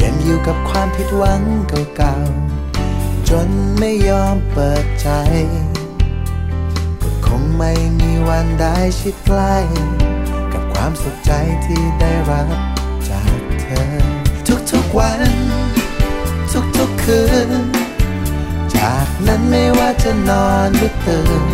[0.02, 1.42] ยังอยู่กับความผิดหวัง
[1.96, 5.08] เก่าๆ จนไม่ยอมเปิดใจ
[7.02, 9.56] ก็คงไม่มีวันได้ชิดใกล้
[10.52, 11.32] กับความสุขใจ
[11.64, 12.48] ที่ได้รับ
[13.08, 13.68] จากเธ
[14.10, 14.13] อ
[14.72, 15.22] ทุกวัน
[16.76, 17.50] ทุกๆคืน
[18.76, 21.44] จากนั้นไม่ว่าจะนอนหรือตื่น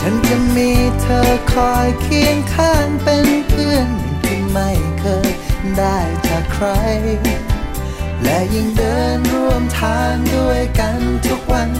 [0.00, 3.88] ฉันจะมีเธอคอยเคียงข้างเป็นเพื่อน
[4.22, 5.30] ที่ไม่เคย
[5.76, 6.66] ได้จากใคร
[8.22, 11.70] และยิ่งเดินร่วมทางด้วยกันทุกวัน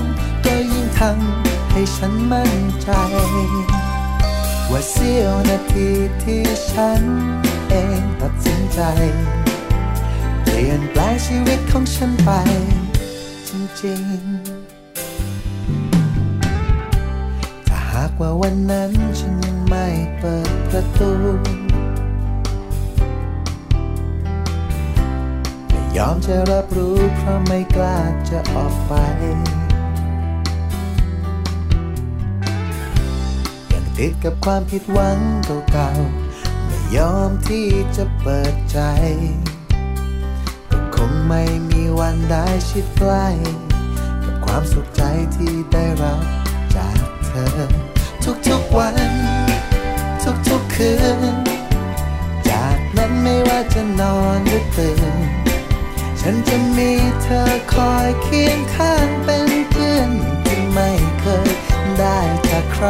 [0.45, 2.89] ก็ยิ่งทำให้ฉันมั่นใจ
[4.71, 5.89] ว่าเสี้ยวนาที
[6.23, 7.03] ที่ฉัน
[7.69, 8.81] เองตัดสินใจ
[10.53, 12.31] ปลี่ยนแปลงชีวิตของฉันไป
[13.49, 13.51] จ
[13.83, 19.87] ริงๆากว่าวันนั้นฉันยังไม่
[20.19, 21.13] เปิดประตู
[25.69, 27.99] ไม่ยอมจะรับรู้เพราะไม่กล้า
[28.31, 28.93] จะออกไป
[33.71, 35.19] ยังติดกับความผิดหวัง
[35.73, 38.81] เก่าๆไม่ยอมที่จะเปิดใจ
[41.09, 43.27] งไม่มีวันได้ชิดใกล้
[44.25, 45.03] กับความสุขใจ
[45.37, 46.23] ที่ได้รับ
[46.77, 47.57] จากเธอ
[48.47, 48.97] ทุกๆวัน
[50.49, 50.93] ทุกๆคื
[51.35, 51.37] น
[52.51, 55.19] จากนั้นไม่ว่าจะนอนหรือตื่น
[56.21, 56.91] ฉันจะมี
[57.23, 60.11] เธอคอยเคียงข้างเป็นเพื่อน
[60.45, 60.91] ที่ไม่
[61.21, 61.51] เคย
[61.99, 62.87] ได้จากใคร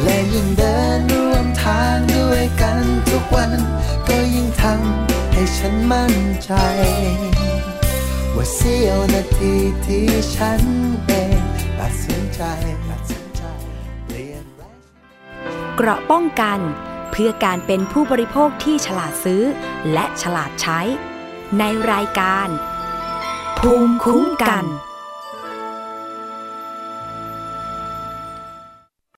[0.00, 3.52] และยิ่งเดินร่วมทางด้วยกันทุกวัน
[4.08, 6.52] ก็ยิ่งทำให้ฉันมั่นใจ
[8.34, 10.62] ว่าเสี้ยวนาทีที่ฉัน
[11.06, 11.40] เอง
[11.78, 12.42] ตัดสินใจ
[12.88, 13.42] ตัดสินใจ
[15.76, 16.58] เกราะป้องกัน
[17.10, 19.42] เพื่อการเป็นผู้บริโภคที่ฉลาดซื้อ
[19.92, 20.80] และฉลาดใช้
[21.58, 22.48] ในรายการ
[23.58, 24.64] ภูมิคุ้มกัน